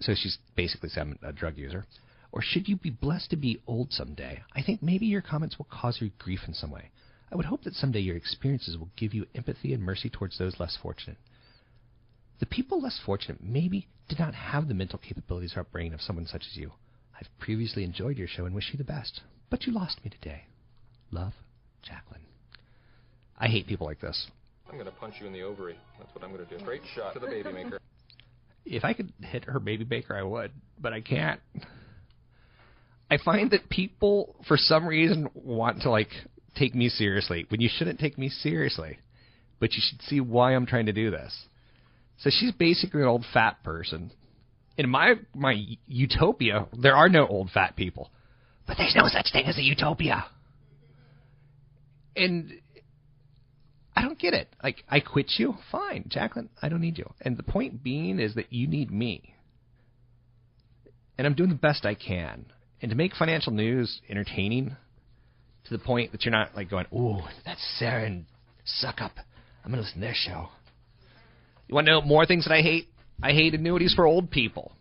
so 0.00 0.16
she's 0.16 0.38
basically 0.56 0.88
saying 0.88 1.18
I'm 1.22 1.28
a 1.28 1.32
drug 1.32 1.56
user, 1.56 1.86
or 2.32 2.42
should 2.42 2.66
you 2.66 2.74
be 2.74 2.90
blessed 2.90 3.30
to 3.30 3.36
be 3.36 3.62
old 3.68 3.92
someday, 3.92 4.42
I 4.56 4.62
think 4.62 4.82
maybe 4.82 5.06
your 5.06 5.22
comments 5.22 5.56
will 5.56 5.68
cause 5.70 6.00
you 6.00 6.10
grief 6.18 6.40
in 6.48 6.54
some 6.54 6.72
way. 6.72 6.90
I 7.30 7.36
would 7.36 7.46
hope 7.46 7.62
that 7.62 7.74
someday 7.74 8.00
your 8.00 8.16
experiences 8.16 8.76
will 8.76 8.90
give 8.96 9.14
you 9.14 9.26
empathy 9.36 9.72
and 9.72 9.84
mercy 9.84 10.10
towards 10.10 10.36
those 10.36 10.58
less 10.58 10.76
fortunate. 10.82 11.18
The 12.38 12.46
people 12.46 12.80
less 12.80 13.00
fortunate 13.04 13.42
maybe 13.42 13.88
did 14.08 14.18
not 14.18 14.34
have 14.34 14.68
the 14.68 14.74
mental 14.74 14.98
capabilities 14.98 15.54
or 15.56 15.60
upbringing 15.60 15.94
of 15.94 16.02
someone 16.02 16.26
such 16.26 16.44
as 16.50 16.56
you. 16.56 16.72
I've 17.18 17.28
previously 17.38 17.82
enjoyed 17.82 18.18
your 18.18 18.28
show 18.28 18.44
and 18.44 18.54
wish 18.54 18.70
you 18.72 18.78
the 18.78 18.84
best, 18.84 19.22
but 19.50 19.66
you 19.66 19.72
lost 19.72 20.04
me 20.04 20.10
today. 20.10 20.44
Love, 21.10 21.32
Jacqueline. 21.82 22.20
I 23.38 23.48
hate 23.48 23.66
people 23.66 23.86
like 23.86 24.00
this. 24.00 24.26
I'm 24.68 24.74
going 24.74 24.86
to 24.86 24.92
punch 24.92 25.14
you 25.20 25.26
in 25.26 25.32
the 25.32 25.42
ovary. 25.42 25.78
That's 25.98 26.14
what 26.14 26.24
I'm 26.24 26.32
going 26.32 26.46
to 26.46 26.58
do. 26.58 26.64
Great 26.64 26.82
shot 26.94 27.14
to 27.14 27.20
the 27.20 27.26
baby 27.26 27.52
maker. 27.52 27.78
If 28.64 28.84
I 28.84 28.92
could 28.92 29.12
hit 29.20 29.44
her 29.44 29.60
baby 29.60 29.86
maker, 29.88 30.16
I 30.16 30.22
would, 30.22 30.50
but 30.80 30.92
I 30.92 31.00
can't. 31.00 31.40
I 33.10 33.18
find 33.18 33.52
that 33.52 33.68
people, 33.70 34.34
for 34.48 34.56
some 34.56 34.86
reason, 34.86 35.30
want 35.34 35.82
to 35.82 35.90
like 35.90 36.10
take 36.56 36.74
me 36.74 36.88
seriously 36.88 37.46
when 37.48 37.60
you 37.60 37.68
shouldn't 37.72 38.00
take 38.00 38.18
me 38.18 38.28
seriously. 38.28 38.98
But 39.60 39.72
you 39.72 39.82
should 39.88 40.02
see 40.02 40.20
why 40.20 40.54
I'm 40.54 40.66
trying 40.66 40.86
to 40.86 40.92
do 40.92 41.10
this. 41.10 41.32
So 42.18 42.30
she's 42.30 42.52
basically 42.52 43.02
an 43.02 43.08
old 43.08 43.24
fat 43.32 43.62
person. 43.62 44.12
In 44.78 44.88
my 44.88 45.14
my 45.34 45.64
utopia, 45.86 46.66
there 46.76 46.94
are 46.94 47.08
no 47.08 47.26
old 47.26 47.50
fat 47.50 47.76
people, 47.76 48.10
but 48.66 48.76
there's 48.76 48.94
no 48.94 49.08
such 49.08 49.32
thing 49.32 49.46
as 49.46 49.56
a 49.58 49.62
utopia. 49.62 50.26
And 52.14 52.52
I 53.94 54.02
don't 54.02 54.18
get 54.18 54.34
it. 54.34 54.48
Like 54.62 54.84
I 54.88 55.00
quit 55.00 55.32
you, 55.38 55.56
fine, 55.70 56.04
Jacqueline. 56.08 56.50
I 56.60 56.68
don't 56.68 56.80
need 56.80 56.98
you. 56.98 57.10
And 57.20 57.36
the 57.36 57.42
point 57.42 57.82
being 57.82 58.18
is 58.18 58.34
that 58.34 58.52
you 58.52 58.66
need 58.66 58.90
me, 58.90 59.34
and 61.16 61.26
I'm 61.26 61.34
doing 61.34 61.50
the 61.50 61.54
best 61.54 61.86
I 61.86 61.94
can. 61.94 62.46
And 62.82 62.90
to 62.90 62.96
make 62.96 63.14
financial 63.14 63.52
news 63.52 64.02
entertaining, 64.10 64.76
to 65.64 65.70
the 65.70 65.82
point 65.82 66.12
that 66.12 66.24
you're 66.24 66.32
not 66.32 66.54
like 66.54 66.68
going, 66.68 66.86
"Ooh, 66.94 67.22
that's 67.44 67.62
Sarah 67.78 68.04
and 68.04 68.26
Suck 68.64 69.00
Up." 69.00 69.12
I'm 69.64 69.70
gonna 69.70 69.82
listen 69.82 70.00
to 70.00 70.00
their 70.00 70.14
show. 70.14 70.50
You 71.68 71.74
want 71.74 71.86
to 71.86 71.92
know 71.92 72.02
more 72.02 72.26
things 72.26 72.44
that 72.44 72.54
I 72.54 72.62
hate? 72.62 72.88
I 73.22 73.32
hate 73.32 73.54
annuities 73.54 73.94
for 73.94 74.06
old 74.06 74.30
people. 74.30 74.72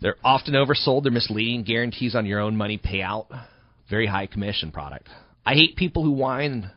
They're 0.00 0.16
often 0.24 0.54
oversold. 0.54 1.02
They're 1.02 1.12
misleading. 1.12 1.64
Guarantees 1.64 2.14
on 2.14 2.26
your 2.26 2.40
own 2.40 2.56
money 2.56 2.78
payout. 2.78 3.26
Very 3.88 4.06
high 4.06 4.26
commission 4.26 4.72
product. 4.72 5.08
I 5.46 5.54
hate 5.54 5.76
people 5.76 6.02
who 6.02 6.12
whine 6.12 6.70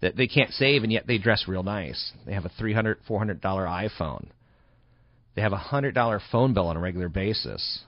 that 0.00 0.16
they 0.16 0.26
can't 0.26 0.50
save 0.52 0.82
and 0.82 0.92
yet 0.92 1.06
they 1.06 1.18
dress 1.18 1.44
real 1.46 1.62
nice. 1.62 2.12
They 2.26 2.34
have 2.34 2.44
a 2.44 2.50
$300, 2.60 2.96
$400 3.08 3.40
iPhone. 3.40 4.26
They 5.34 5.42
have 5.42 5.52
a 5.52 5.56
$100 5.56 6.20
phone 6.30 6.54
bill 6.54 6.66
on 6.66 6.76
a 6.76 6.80
regular 6.80 7.08
basis. 7.08 7.80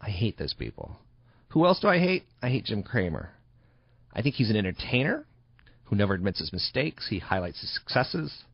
I 0.00 0.10
hate 0.10 0.38
those 0.38 0.54
people. 0.54 0.98
Who 1.48 1.66
else 1.66 1.80
do 1.80 1.88
I 1.88 1.98
hate? 1.98 2.24
I 2.42 2.48
hate 2.48 2.64
Jim 2.64 2.82
Cramer. 2.82 3.30
I 4.12 4.22
think 4.22 4.34
he's 4.34 4.50
an 4.50 4.56
entertainer 4.56 5.26
who 5.84 5.96
never 5.96 6.14
admits 6.14 6.38
his 6.38 6.52
mistakes. 6.52 7.08
He 7.08 7.18
highlights 7.18 7.60
his 7.60 7.74
successes. 7.74 8.44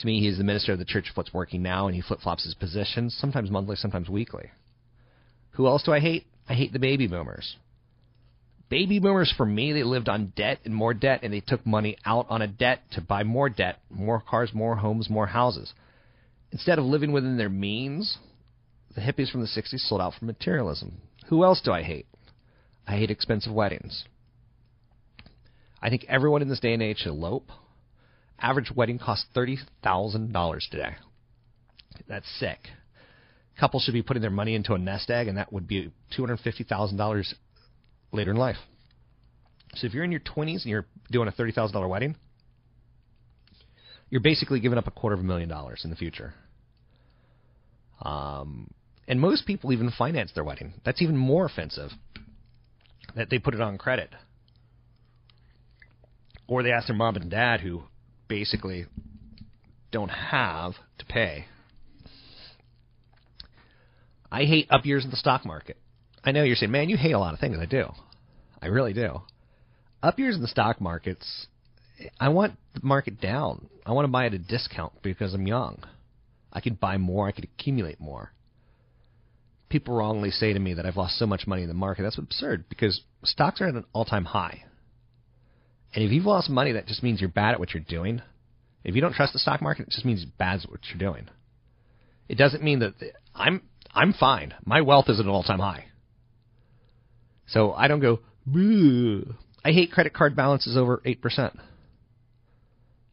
To 0.00 0.06
me, 0.06 0.20
he 0.20 0.28
is 0.28 0.38
the 0.38 0.44
minister 0.44 0.72
of 0.72 0.78
the 0.78 0.84
church 0.84 1.10
of 1.10 1.16
what's 1.16 1.32
working 1.32 1.62
now, 1.62 1.86
and 1.86 1.94
he 1.94 2.02
flip 2.02 2.20
flops 2.20 2.44
his 2.44 2.54
positions, 2.54 3.16
sometimes 3.18 3.50
monthly, 3.50 3.76
sometimes 3.76 4.08
weekly. 4.08 4.50
Who 5.52 5.66
else 5.66 5.84
do 5.84 5.92
I 5.92 6.00
hate? 6.00 6.26
I 6.48 6.54
hate 6.54 6.72
the 6.72 6.78
baby 6.78 7.06
boomers. 7.06 7.56
Baby 8.68 8.98
boomers, 8.98 9.32
for 9.36 9.46
me, 9.46 9.72
they 9.72 9.84
lived 9.84 10.08
on 10.08 10.32
debt 10.34 10.58
and 10.64 10.74
more 10.74 10.94
debt, 10.94 11.20
and 11.22 11.32
they 11.32 11.40
took 11.40 11.64
money 11.64 11.96
out 12.04 12.26
on 12.28 12.42
a 12.42 12.48
debt 12.48 12.82
to 12.92 13.00
buy 13.00 13.22
more 13.22 13.48
debt, 13.48 13.80
more 13.88 14.20
cars, 14.20 14.52
more 14.52 14.76
homes, 14.76 15.08
more 15.08 15.26
houses. 15.26 15.72
Instead 16.50 16.78
of 16.78 16.84
living 16.84 17.12
within 17.12 17.36
their 17.36 17.48
means, 17.48 18.18
the 18.94 19.00
hippies 19.00 19.30
from 19.30 19.42
the 19.42 19.46
60s 19.46 19.80
sold 19.80 20.00
out 20.00 20.14
for 20.18 20.24
materialism. 20.24 21.00
Who 21.28 21.44
else 21.44 21.60
do 21.60 21.72
I 21.72 21.82
hate? 21.82 22.06
I 22.86 22.96
hate 22.96 23.10
expensive 23.10 23.52
weddings. 23.52 24.04
I 25.80 25.90
think 25.90 26.04
everyone 26.08 26.42
in 26.42 26.48
this 26.48 26.60
day 26.60 26.72
and 26.72 26.82
age 26.82 26.98
should 26.98 27.10
elope. 27.10 27.50
Average 28.40 28.72
wedding 28.74 28.98
costs 28.98 29.26
thirty 29.34 29.58
thousand 29.82 30.32
dollars 30.32 30.66
today. 30.70 30.96
That's 32.08 32.26
sick. 32.38 32.58
Couples 33.58 33.84
should 33.84 33.94
be 33.94 34.02
putting 34.02 34.20
their 34.20 34.30
money 34.30 34.54
into 34.54 34.74
a 34.74 34.78
nest 34.78 35.10
egg, 35.10 35.28
and 35.28 35.38
that 35.38 35.52
would 35.52 35.66
be 35.66 35.92
two 36.14 36.22
hundred 36.22 36.40
fifty 36.40 36.64
thousand 36.64 36.96
dollars 36.96 37.34
later 38.12 38.32
in 38.32 38.36
life. 38.36 38.56
So 39.76 39.86
if 39.86 39.94
you're 39.94 40.04
in 40.04 40.10
your 40.10 40.20
twenties 40.20 40.64
and 40.64 40.70
you're 40.70 40.86
doing 41.10 41.28
a 41.28 41.32
thirty 41.32 41.52
thousand 41.52 41.74
dollar 41.74 41.88
wedding, 41.88 42.16
you're 44.10 44.20
basically 44.20 44.60
giving 44.60 44.78
up 44.78 44.86
a 44.86 44.90
quarter 44.90 45.14
of 45.14 45.20
a 45.20 45.24
million 45.24 45.48
dollars 45.48 45.82
in 45.84 45.90
the 45.90 45.96
future. 45.96 46.34
Um, 48.02 48.70
and 49.06 49.20
most 49.20 49.46
people 49.46 49.72
even 49.72 49.90
finance 49.96 50.32
their 50.34 50.44
wedding. 50.44 50.74
That's 50.84 51.00
even 51.00 51.16
more 51.16 51.46
offensive. 51.46 51.90
That 53.16 53.30
they 53.30 53.38
put 53.38 53.54
it 53.54 53.60
on 53.60 53.78
credit. 53.78 54.10
Or 56.46 56.62
they 56.62 56.72
ask 56.72 56.88
their 56.88 56.96
mom 56.96 57.16
and 57.16 57.30
dad, 57.30 57.60
who 57.60 57.84
basically 58.28 58.86
don't 59.90 60.08
have 60.08 60.72
to 60.98 61.04
pay. 61.06 61.46
I 64.30 64.44
hate 64.44 64.66
up 64.70 64.84
years 64.84 65.04
in 65.04 65.10
the 65.10 65.16
stock 65.16 65.44
market. 65.46 65.76
I 66.24 66.32
know 66.32 66.42
you're 66.42 66.56
saying, 66.56 66.72
man, 66.72 66.88
you 66.88 66.96
hate 66.96 67.12
a 67.12 67.18
lot 67.18 67.34
of 67.34 67.40
things. 67.40 67.56
I 67.60 67.66
do. 67.66 67.86
I 68.60 68.66
really 68.66 68.92
do. 68.92 69.20
Up 70.02 70.18
years 70.18 70.34
in 70.34 70.42
the 70.42 70.48
stock 70.48 70.80
markets, 70.80 71.46
I 72.18 72.30
want 72.30 72.54
the 72.74 72.80
market 72.82 73.20
down. 73.20 73.68
I 73.86 73.92
want 73.92 74.04
to 74.04 74.10
buy 74.10 74.26
at 74.26 74.34
a 74.34 74.38
discount 74.38 74.92
because 75.02 75.34
I'm 75.34 75.46
young. 75.46 75.82
I 76.52 76.60
could 76.60 76.80
buy 76.80 76.96
more, 76.98 77.28
I 77.28 77.32
could 77.32 77.44
accumulate 77.44 78.00
more. 78.00 78.32
People 79.68 79.96
wrongly 79.96 80.30
say 80.30 80.52
to 80.52 80.58
me 80.58 80.74
that 80.74 80.86
I've 80.86 80.96
lost 80.96 81.18
so 81.18 81.26
much 81.26 81.46
money 81.46 81.62
in 81.62 81.68
the 81.68 81.74
market. 81.74 82.02
That's 82.02 82.18
absurd 82.18 82.64
because 82.68 83.00
stocks 83.24 83.60
are 83.60 83.66
at 83.66 83.74
an 83.74 83.84
all 83.92 84.04
time 84.04 84.24
high. 84.24 84.64
And 85.94 86.04
if 86.04 86.10
you've 86.10 86.24
lost 86.24 86.50
money, 86.50 86.72
that 86.72 86.86
just 86.86 87.02
means 87.02 87.20
you're 87.20 87.30
bad 87.30 87.52
at 87.52 87.60
what 87.60 87.72
you're 87.72 87.82
doing. 87.82 88.20
If 88.82 88.94
you 88.94 89.00
don't 89.00 89.14
trust 89.14 89.32
the 89.32 89.38
stock 89.38 89.62
market, 89.62 89.86
it 89.86 89.90
just 89.90 90.04
means 90.04 90.24
bad 90.24 90.60
at 90.60 90.70
what 90.70 90.80
you're 90.88 90.98
doing. 90.98 91.28
It 92.28 92.36
doesn't 92.36 92.62
mean 92.62 92.80
that 92.80 92.94
I'm 93.34 93.62
I'm 93.92 94.12
fine. 94.12 94.54
My 94.64 94.80
wealth 94.80 95.08
is 95.08 95.20
at 95.20 95.26
an 95.26 95.30
all 95.30 95.42
time 95.42 95.60
high. 95.60 95.86
So 97.46 97.72
I 97.72 97.88
don't 97.88 98.00
go, 98.00 98.20
Boo. 98.46 99.34
I 99.64 99.72
hate 99.72 99.92
credit 99.92 100.12
card 100.12 100.36
balances 100.36 100.76
over 100.76 101.00
8%. 101.06 101.58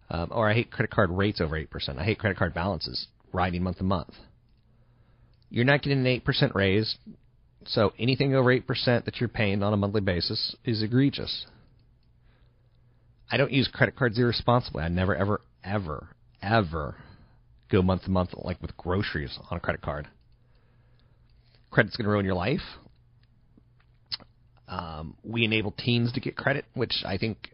Um, 0.10 0.28
or 0.32 0.50
I 0.50 0.54
hate 0.54 0.72
credit 0.72 0.92
card 0.92 1.10
rates 1.10 1.40
over 1.40 1.56
8%. 1.56 1.98
I 1.98 2.04
hate 2.04 2.20
credit 2.20 2.38
card 2.38 2.54
balances 2.54 3.08
riding 3.32 3.64
month 3.64 3.78
to 3.78 3.84
month. 3.84 4.14
You're 5.50 5.66
not 5.66 5.82
getting 5.82 6.06
an 6.06 6.22
8% 6.22 6.54
raise, 6.54 6.98
so 7.66 7.94
anything 8.00 8.36
over 8.36 8.50
8% 8.50 9.06
that 9.06 9.20
you're 9.20 9.30
paying 9.30 9.64
on 9.64 9.74
a 9.74 9.78
monthly 9.78 10.02
basis 10.02 10.56
is 10.66 10.82
egregious. 10.82 11.46
I 13.32 13.38
don't 13.38 13.52
use 13.52 13.70
credit 13.72 13.96
cards 13.96 14.20
irresponsibly. 14.20 14.84
I 14.84 14.90
never, 14.90 15.16
ever, 15.16 15.42
ever, 15.64 16.10
ever 16.42 16.96
go 17.72 17.82
month 17.82 18.04
to 18.04 18.12
month 18.12 18.32
like 18.36 18.62
with 18.62 18.76
groceries 18.76 19.40
on 19.50 19.58
a 19.58 19.60
credit 19.62 19.82
card. 19.82 20.10
Credit's 21.72 21.96
going 21.96 22.06
to 22.06 22.12
ruin 22.12 22.26
your 22.26 22.36
life. 22.36 22.60
Um, 24.68 25.16
we 25.24 25.46
enable 25.46 25.72
teens 25.72 26.12
to 26.14 26.20
get 26.20 26.36
credit, 26.36 26.66
which 26.74 26.94
I 27.06 27.18
think 27.18 27.50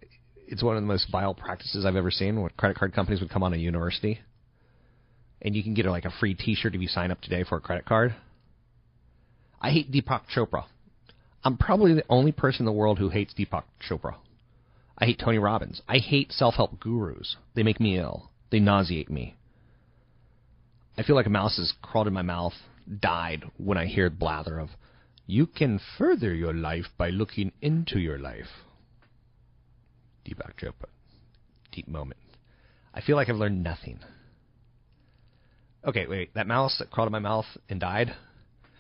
it's 0.48 0.64
one 0.64 0.76
of 0.76 0.82
the 0.82 0.88
most 0.88 1.12
vile 1.12 1.36
practices 1.36 1.86
I've 1.86 1.96
ever 1.96 2.10
seen. 2.10 2.42
When 2.42 2.50
credit 2.58 2.78
card 2.78 2.94
companies 2.94 3.22
would 3.22 3.30
come 3.30 3.44
on 3.44 3.54
a 3.54 3.58
university, 3.58 4.20
and 5.44 5.56
you 5.56 5.62
can 5.62 5.76
get 5.76 5.86
like 5.86 6.06
a 6.06 6.12
free 6.20 6.34
T-shirt 6.34 6.74
if 6.74 6.82
you 6.82 6.88
sign 6.88 7.12
up 7.12 7.22
today 7.22 7.44
for 7.44 7.58
a 7.58 7.62
credit 7.62 7.86
card. 7.86 8.16
I 9.62 9.70
hate 9.70 9.92
Deepak 9.92 10.22
Chopra. 10.36 10.66
I'm 11.44 11.58
probably 11.58 11.94
the 11.94 12.04
only 12.10 12.32
person 12.32 12.62
in 12.62 12.66
the 12.66 12.72
world 12.72 12.98
who 12.98 13.10
hates 13.10 13.34
Deepak 13.36 13.64
Chopra. 13.88 14.16
I 14.98 15.06
hate 15.06 15.20
Tony 15.20 15.38
Robbins. 15.38 15.82
I 15.88 15.98
hate 15.98 16.32
self-help 16.32 16.80
gurus. 16.80 17.36
They 17.54 17.64
make 17.64 17.80
me 17.80 18.00
ill. 18.00 18.32
They 18.50 18.60
nauseate 18.60 19.10
me. 19.10 19.36
I 20.98 21.04
feel 21.04 21.16
like 21.16 21.28
a 21.28 21.30
mouse 21.30 21.58
has 21.58 21.74
crawled 21.82 22.08
in 22.08 22.14
my 22.14 22.24
mouth, 22.24 22.54
died 23.00 23.44
when 23.58 23.78
I 23.78 23.86
hear 23.86 24.10
blather 24.10 24.58
of, 24.58 24.70
"You 25.28 25.46
can 25.46 25.80
further 25.98 26.34
your 26.34 26.54
life 26.54 26.88
by 26.98 27.12
looking 27.12 27.52
into 27.62 28.00
your 28.00 28.18
life." 28.18 28.64
Deepak 30.26 30.56
Chopra. 30.58 30.90
Deep 31.72 31.88
moment. 31.88 32.20
I 32.94 33.02
feel 33.02 33.16
like 33.16 33.30
I've 33.30 33.36
learned 33.36 33.64
nothing. 33.64 34.00
Okay, 35.86 36.08
wait. 36.08 36.34
That 36.34 36.48
mouse 36.48 36.80
that 36.80 36.90
crawled 36.90 37.10
in 37.10 37.12
my 37.12 37.20
mouth 37.20 37.46
and 37.70 37.80
died, 37.80 38.16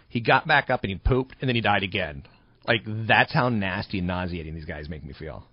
he 0.09 0.19
got 0.19 0.47
back 0.47 0.71
up 0.71 0.83
and 0.83 0.89
he 0.89 0.97
pooped 0.97 1.35
and 1.39 1.47
then 1.47 1.55
he 1.55 1.61
died 1.61 1.83
again. 1.83 2.23
Like, 2.65 2.81
that's 2.85 3.31
how 3.31 3.49
nasty 3.49 3.99
and 3.99 4.07
nauseating 4.07 4.55
these 4.55 4.65
guys 4.65 4.89
make 4.89 5.03
me 5.05 5.13
feel. 5.13 5.47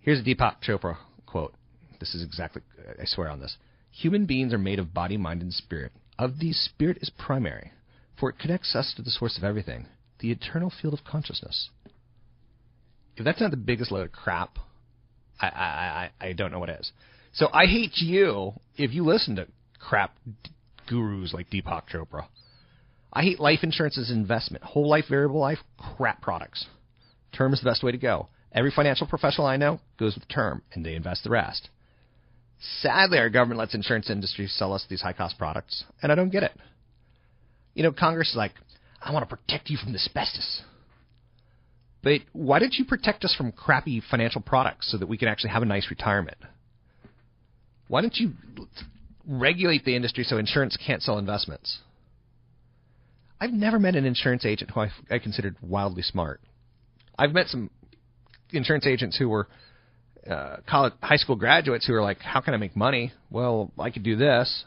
Here's 0.00 0.20
a 0.20 0.22
Deepak 0.22 0.56
Chopra 0.66 0.96
quote. 1.26 1.54
This 1.98 2.14
is 2.14 2.22
exactly, 2.22 2.62
I 2.98 3.04
swear 3.04 3.28
on 3.28 3.40
this. 3.40 3.56
Human 3.90 4.24
beings 4.24 4.54
are 4.54 4.58
made 4.58 4.78
of 4.78 4.94
body, 4.94 5.16
mind, 5.16 5.42
and 5.42 5.52
spirit. 5.52 5.92
Of 6.18 6.38
these, 6.38 6.58
spirit 6.58 6.98
is 7.00 7.10
primary, 7.10 7.72
for 8.18 8.30
it 8.30 8.38
connects 8.38 8.74
us 8.74 8.94
to 8.96 9.02
the 9.02 9.10
source 9.10 9.36
of 9.36 9.44
everything, 9.44 9.86
the 10.20 10.30
eternal 10.30 10.72
field 10.80 10.94
of 10.94 11.04
consciousness. 11.04 11.70
If 13.16 13.24
that's 13.24 13.40
not 13.40 13.50
the 13.50 13.56
biggest 13.58 13.92
load 13.92 14.06
of 14.06 14.12
crap, 14.12 14.58
I, 15.40 15.48
I, 15.48 16.10
I, 16.20 16.28
I 16.28 16.32
don't 16.32 16.52
know 16.52 16.58
what 16.58 16.70
is. 16.70 16.92
So 17.32 17.48
I 17.52 17.66
hate 17.66 17.96
you 17.96 18.54
if 18.76 18.92
you 18.92 19.04
listen 19.04 19.36
to 19.36 19.46
crap 19.78 20.16
gurus 20.88 21.34
like 21.34 21.50
Deepak 21.50 21.82
Chopra. 21.92 22.26
I 23.12 23.22
hate 23.22 23.40
life 23.40 23.60
insurance 23.62 23.98
as 23.98 24.10
an 24.10 24.16
investment. 24.16 24.64
Whole 24.64 24.88
life, 24.88 25.04
variable 25.08 25.40
life, 25.40 25.58
crap 25.76 26.22
products. 26.22 26.66
Term 27.32 27.52
is 27.52 27.60
the 27.60 27.68
best 27.68 27.82
way 27.82 27.92
to 27.92 27.98
go. 27.98 28.28
Every 28.52 28.70
financial 28.70 29.06
professional 29.06 29.46
I 29.46 29.56
know 29.56 29.80
goes 29.98 30.14
with 30.14 30.28
term, 30.28 30.62
and 30.72 30.84
they 30.84 30.94
invest 30.94 31.24
the 31.24 31.30
rest. 31.30 31.68
Sadly, 32.80 33.18
our 33.18 33.30
government 33.30 33.58
lets 33.58 33.74
insurance 33.74 34.10
industry 34.10 34.46
sell 34.48 34.72
us 34.72 34.84
these 34.88 35.00
high 35.00 35.12
cost 35.12 35.38
products, 35.38 35.84
and 36.02 36.10
I 36.10 36.14
don't 36.14 36.30
get 36.30 36.42
it. 36.42 36.52
You 37.74 37.82
know, 37.82 37.92
Congress 37.92 38.30
is 38.30 38.36
like, 38.36 38.52
I 39.00 39.12
want 39.12 39.28
to 39.28 39.34
protect 39.34 39.70
you 39.70 39.78
from 39.78 39.94
asbestos. 39.94 40.62
But 42.02 42.20
why 42.32 42.58
don't 42.58 42.74
you 42.74 42.84
protect 42.84 43.24
us 43.24 43.34
from 43.34 43.52
crappy 43.52 44.02
financial 44.10 44.40
products 44.40 44.90
so 44.90 44.98
that 44.98 45.08
we 45.08 45.16
can 45.16 45.28
actually 45.28 45.50
have 45.50 45.62
a 45.62 45.66
nice 45.66 45.88
retirement? 45.90 46.38
Why 47.88 48.00
don't 48.00 48.16
you 48.16 48.32
regulate 49.26 49.84
the 49.84 49.96
industry 49.96 50.24
so 50.24 50.38
insurance 50.38 50.76
can't 50.84 51.02
sell 51.02 51.18
investments? 51.18 51.78
I've 53.40 53.52
never 53.52 53.78
met 53.78 53.96
an 53.96 54.04
insurance 54.04 54.44
agent 54.44 54.70
who 54.70 54.80
I, 54.80 54.90
I 55.10 55.18
considered 55.18 55.56
wildly 55.62 56.02
smart. 56.02 56.40
I've 57.18 57.32
met 57.32 57.48
some 57.48 57.70
insurance 58.52 58.86
agents 58.86 59.16
who 59.16 59.28
were 59.28 59.48
uh, 60.28 60.56
college, 60.68 60.92
high 61.02 61.16
school 61.16 61.36
graduates 61.36 61.86
who 61.86 61.94
are 61.94 62.02
like, 62.02 62.20
"How 62.20 62.40
can 62.40 62.54
I 62.54 62.56
make 62.56 62.76
money?" 62.76 63.12
Well, 63.30 63.72
I 63.78 63.90
could 63.90 64.02
do 64.02 64.16
this, 64.16 64.64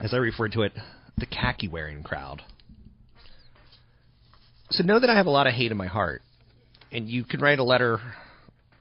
as 0.00 0.12
I 0.12 0.18
refer 0.18 0.48
to 0.50 0.62
it, 0.62 0.72
the 1.16 1.26
khaki 1.26 1.68
wearing 1.68 2.02
crowd. 2.02 2.42
So 4.70 4.84
know 4.84 4.98
that 4.98 5.08
I 5.08 5.16
have 5.16 5.26
a 5.26 5.30
lot 5.30 5.46
of 5.46 5.54
hate 5.54 5.70
in 5.70 5.76
my 5.76 5.86
heart, 5.86 6.22
and 6.92 7.08
you 7.08 7.24
can 7.24 7.40
write 7.40 7.58
a 7.58 7.64
letter 7.64 8.00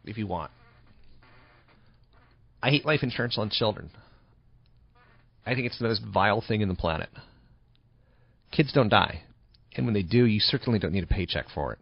if 0.04 0.18
you 0.18 0.28
want. 0.28 0.52
I 2.62 2.72
hate 2.72 2.86
life 2.86 3.04
insurance 3.04 3.38
on 3.38 3.50
children. 3.52 3.92
I 5.46 5.54
think 5.54 5.68
it's 5.68 5.78
the 5.78 5.88
most 5.88 6.02
vile 6.04 6.44
thing 6.46 6.62
in 6.62 6.70
the 6.70 6.76
planet. 6.76 7.10
Kids 8.52 8.74
don't 8.74 8.90
die, 8.90 9.22
and 9.76 9.86
when 9.86 9.94
they 9.94 10.02
do, 10.02 10.26
you 10.26 10.40
certainly 10.40 10.80
don't 10.80 10.92
need 10.92 11.04
a 11.04 11.08
paycheck 11.08 11.46
for 11.54 11.74
it. 11.74 11.80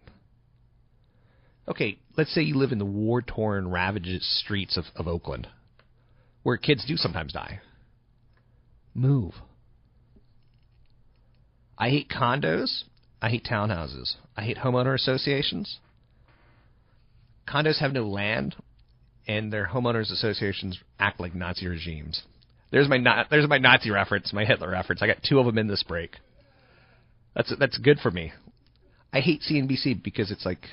Okay, 1.68 1.98
let's 2.18 2.34
say 2.34 2.42
you 2.42 2.56
live 2.56 2.72
in 2.72 2.80
the 2.80 2.86
war 2.86 3.22
torn, 3.22 3.70
ravaged 3.70 4.22
streets 4.22 4.78
of, 4.78 4.86
of 4.96 5.08
Oakland, 5.08 5.48
where 6.44 6.58
kids 6.58 6.86
do 6.86 6.98
sometimes 6.98 7.32
die. 7.32 7.62
Move. 8.94 9.34
I 11.78 11.90
hate 11.90 12.10
condos. 12.10 12.84
I 13.22 13.30
hate 13.30 13.46
townhouses. 13.50 14.16
I 14.36 14.44
hate 14.44 14.58
homeowner 14.58 14.94
associations. 14.94 15.80
Condos 17.48 17.80
have 17.80 17.94
no 17.94 18.08
land, 18.08 18.56
and 19.28 19.52
their 19.52 19.68
homeowners 19.68 20.12
associations 20.12 20.80
act 21.00 21.20
like 21.20 21.34
Nazi 21.34 21.68
regimes. 21.68 22.24
There's 22.72 22.90
my 22.90 23.26
there's 23.30 23.48
my 23.48 23.60
Nazi 23.60 23.92
reference, 23.92 24.34
my 24.34 24.46
Hitler 24.46 24.72
reference. 24.72 25.02
I 25.02 25.08
got 25.08 25.24
two 25.28 25.40
of 25.40 25.46
them 25.46 25.58
in 25.58 25.68
this 25.68 25.84
break. 25.84 26.18
That's 27.36 27.54
that's 27.58 27.78
good 27.78 28.00
for 28.00 28.12
me. 28.12 28.34
I 29.14 29.20
hate 29.20 29.42
CNBC 29.42 30.04
because 30.04 30.32
it's 30.32 30.46
like 30.46 30.66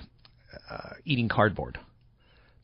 uh, 0.71 0.95
eating 1.05 1.29
cardboard. 1.29 1.79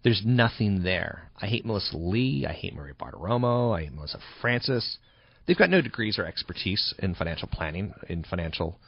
There's 0.02 0.22
nothing 0.24 0.82
there. 0.82 1.30
I 1.40 1.46
hate 1.46 1.66
Melissa 1.66 1.96
Lee. 1.96 2.46
I 2.48 2.52
hate 2.52 2.74
Maria 2.74 2.94
Bartiromo. 2.94 3.76
I 3.76 3.82
hate 3.82 3.92
Melissa 3.92 4.20
Francis. 4.40 4.98
They've 5.46 5.58
got 5.58 5.70
no 5.70 5.80
degrees 5.80 6.18
or 6.18 6.26
expertise 6.26 6.94
in 6.98 7.14
financial 7.14 7.48
planning, 7.48 7.92
in 8.08 8.24
financial 8.24 8.78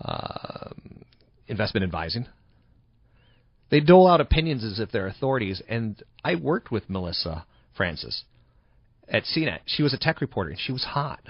uh, 0.00 0.70
investment 1.46 1.84
advising. 1.84 2.26
They 3.70 3.80
dole 3.80 4.06
out 4.06 4.20
opinions 4.20 4.64
as 4.64 4.78
if 4.78 4.90
they're 4.90 5.06
authorities. 5.06 5.62
And 5.68 6.02
I 6.24 6.36
worked 6.36 6.70
with 6.70 6.88
Melissa 6.88 7.46
Francis 7.76 8.24
at 9.08 9.24
CNET. 9.24 9.60
She 9.66 9.82
was 9.82 9.92
a 9.92 9.98
tech 9.98 10.20
reporter, 10.20 10.50
and 10.50 10.58
she 10.58 10.72
was 10.72 10.84
hot. 10.84 11.20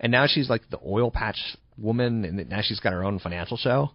And 0.00 0.12
now 0.12 0.26
she's 0.26 0.50
like 0.50 0.68
the 0.70 0.80
oil 0.84 1.10
patch 1.10 1.56
woman, 1.78 2.24
and 2.24 2.48
now 2.48 2.60
she's 2.62 2.80
got 2.80 2.92
her 2.92 3.04
own 3.04 3.18
financial 3.18 3.56
show. 3.56 3.92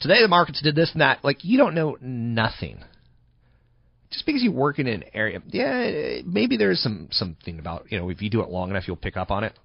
Today 0.00 0.20
the 0.20 0.28
markets 0.28 0.60
did 0.62 0.74
this 0.74 0.92
and 0.92 1.00
that. 1.00 1.24
Like 1.24 1.44
you 1.44 1.58
don't 1.58 1.74
know 1.74 1.96
nothing. 2.00 2.84
Just 4.10 4.26
because 4.26 4.42
you 4.42 4.52
work 4.52 4.78
in 4.78 4.86
an 4.86 5.04
area, 5.12 5.42
yeah, 5.48 6.20
maybe 6.24 6.56
there's 6.56 6.80
some 6.80 7.08
something 7.10 7.58
about 7.58 7.90
you 7.90 7.98
know 7.98 8.08
if 8.10 8.22
you 8.22 8.30
do 8.30 8.42
it 8.42 8.50
long 8.50 8.70
enough 8.70 8.84
you'll 8.86 8.96
pick 8.96 9.16
up 9.16 9.30
on 9.30 9.44
it. 9.44 9.58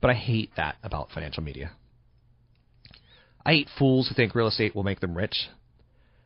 But 0.00 0.10
I 0.10 0.14
hate 0.14 0.50
that 0.56 0.76
about 0.82 1.10
financial 1.10 1.42
media. 1.42 1.72
I 3.44 3.52
hate 3.52 3.68
fools 3.78 4.08
who 4.08 4.14
think 4.14 4.34
real 4.34 4.48
estate 4.48 4.74
will 4.74 4.82
make 4.82 5.00
them 5.00 5.16
rich. 5.16 5.48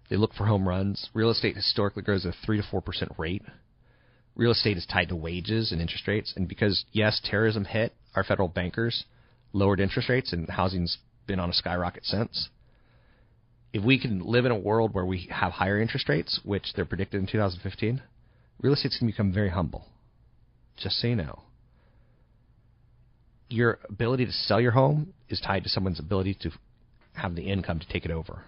They 0.09 0.17
look 0.17 0.35
for 0.35 0.47
home 0.47 0.69
runs. 0.69 1.11
Real 1.15 1.31
estate 1.31 1.57
historically 1.57 2.03
grows 2.03 2.25
at 2.25 2.35
a 2.35 2.37
three 2.45 2.59
to 2.59 2.67
four 2.71 2.81
percent 2.81 3.13
rate. 3.19 3.43
Real 4.35 4.53
estate 4.53 4.77
is 4.77 4.87
tied 4.87 5.09
to 5.09 5.17
wages 5.17 5.73
and 5.73 5.81
interest 5.81 6.07
rates, 6.07 6.35
and 6.37 6.47
because 6.47 6.85
yes, 6.93 7.21
terrorism 7.25 7.65
hit, 7.65 7.95
our 8.15 8.23
federal 8.23 8.49
bankers 8.49 9.05
lowered 9.53 9.81
interest 9.81 10.09
rates, 10.09 10.33
and 10.33 10.49
housing's 10.49 10.99
been 11.27 11.41
on 11.41 11.51
a 11.51 11.55
skyrocket 11.55 12.05
since. 12.05 12.51
If 13.73 13.85
we 13.85 13.99
can 13.99 14.21
live 14.21 14.47
in 14.47 14.53
a 14.53 14.59
world 14.59 14.95
where 14.95 15.05
we 15.05 15.29
have 15.31 15.53
higher 15.53 15.81
interest 15.81 16.09
rates, 16.09 16.41
which 16.45 16.73
they're 16.75 16.85
predicted 16.85 17.21
in 17.21 17.27
2015, 17.27 18.03
real 18.61 18.73
estate's 18.73 18.99
going 18.99 19.11
to 19.11 19.15
become 19.15 19.33
very 19.33 19.51
humble. 19.51 19.87
Just 20.77 21.01
so 21.01 21.09
you 21.09 21.17
know. 21.17 21.43
Your 23.49 23.79
ability 23.89 24.27
to 24.27 24.33
sell 24.33 24.61
your 24.61 24.73
home 24.73 25.13
is 25.29 25.41
tied 25.41 25.65
to 25.65 25.69
someone's 25.69 26.01
ability 26.01 26.37
to 26.43 26.51
have 27.15 27.35
the 27.35 27.43
income 27.43 27.79
to 27.79 27.89
take 27.89 28.05
it 28.05 28.11
over. 28.11 28.45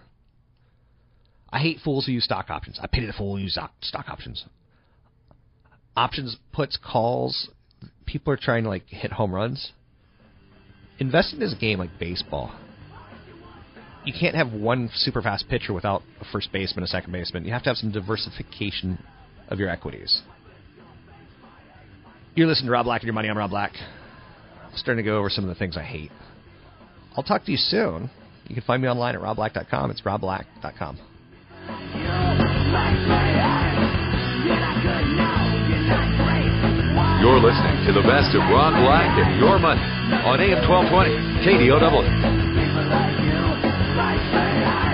I 1.51 1.59
hate 1.59 1.79
fools 1.83 2.05
who 2.05 2.11
use 2.11 2.25
stock 2.25 2.49
options. 2.49 2.79
I 2.81 2.87
pity 2.87 3.07
the 3.07 3.13
fool 3.13 3.35
who 3.35 3.41
use 3.41 3.53
stock, 3.53 3.71
stock 3.81 4.07
options. 4.09 4.45
Options, 5.95 6.37
puts, 6.53 6.77
calls. 6.77 7.49
People 8.05 8.33
are 8.33 8.37
trying 8.37 8.63
to 8.63 8.69
like 8.69 8.87
hit 8.87 9.11
home 9.11 9.33
runs. 9.33 9.71
Investing 10.99 11.41
is 11.41 11.53
a 11.53 11.55
game 11.55 11.79
like 11.79 11.97
baseball. 11.99 12.51
You 14.05 14.13
can't 14.17 14.35
have 14.35 14.53
one 14.53 14.89
super 14.93 15.21
fast 15.21 15.47
pitcher 15.49 15.73
without 15.73 16.01
a 16.21 16.25
first 16.31 16.51
baseman, 16.51 16.83
a 16.83 16.87
second 16.87 17.11
baseman. 17.11 17.45
You 17.45 17.51
have 17.51 17.63
to 17.63 17.69
have 17.69 17.77
some 17.77 17.91
diversification 17.91 18.97
of 19.49 19.59
your 19.59 19.69
equities. 19.69 20.21
You're 22.35 22.47
listening 22.47 22.67
to 22.67 22.71
Rob 22.71 22.85
Black 22.85 23.01
and 23.01 23.07
Your 23.07 23.13
Money. 23.13 23.29
I'm 23.29 23.37
Rob 23.37 23.49
Black. 23.49 23.73
I'm 24.63 24.77
starting 24.77 25.03
to 25.03 25.09
go 25.09 25.17
over 25.17 25.29
some 25.29 25.43
of 25.43 25.49
the 25.49 25.55
things 25.55 25.75
I 25.75 25.83
hate. 25.83 26.11
I'll 27.17 27.23
talk 27.23 27.43
to 27.45 27.51
you 27.51 27.57
soon. 27.57 28.09
You 28.47 28.55
can 28.55 28.63
find 28.63 28.81
me 28.81 28.87
online 28.87 29.15
at 29.15 29.21
robblack.com. 29.21 29.91
It's 29.91 30.01
robblack.com. 30.01 30.97
You're 37.21 37.39
listening 37.41 37.85
to 37.85 37.93
the 37.93 38.07
best 38.07 38.33
of 38.33 38.41
Rob 38.49 38.73
Black 38.79 39.19
and 39.19 39.39
Your 39.39 39.59
Money 39.59 39.81
on 40.23 40.39
AM 40.39 40.67
1220 40.69 41.11
KDOW. 41.43 42.48
Maybe 44.27 44.88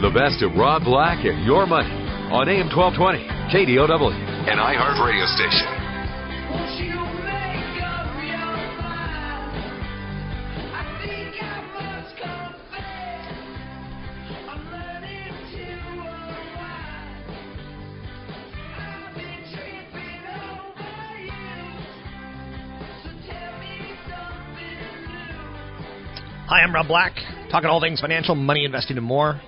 to 0.00 0.06
the 0.06 0.14
best 0.14 0.42
of 0.42 0.54
Rob 0.54 0.84
Black 0.84 1.24
and 1.24 1.44
Your 1.44 1.66
Money 1.66 1.90
on 2.30 2.48
AM 2.48 2.68
1220 2.70 3.26
KDOW, 3.50 4.14
an 4.46 4.58
iHeart 4.58 4.94
radio 5.02 5.26
station. 5.26 5.66
Won't 6.54 6.70
you 6.78 6.94
make 7.26 7.82
up 7.82 8.06
your 8.22 8.54
mind? 8.78 9.58
I 10.70 10.86
think 11.02 11.34
I 11.42 11.58
must 11.74 12.14
confess, 12.14 13.26
I'm 14.46 14.70
learning 14.70 15.34
to 15.50 15.66
unwind. 15.98 17.34
I've 18.78 19.10
been 19.18 19.42
tripping 19.50 20.22
over 20.30 20.94
you, 21.26 21.42
so 23.02 23.10
tell 23.26 23.50
me 23.58 23.98
something 24.06 24.78
new. 25.10 25.42
Hi, 26.46 26.62
I'm 26.62 26.70
Rob 26.72 26.86
Black, 26.86 27.18
talking 27.50 27.68
all 27.68 27.80
things 27.80 27.98
financial, 28.00 28.36
money, 28.36 28.64
investing, 28.64 28.96
and 28.96 29.04
more. 29.04 29.40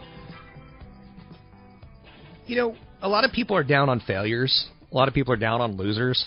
You 2.51 2.57
know, 2.57 2.77
a 3.01 3.09
lot 3.09 3.25
of 3.25 3.31
people 3.31 3.57
are 3.57 3.63
down 3.63 3.89
on 3.89 4.01
failures. 4.01 4.67
A 4.91 4.97
lot 4.97 5.07
of 5.07 5.15
people 5.15 5.33
are 5.33 5.37
down 5.37 5.61
on 5.61 5.77
losers. 5.77 6.27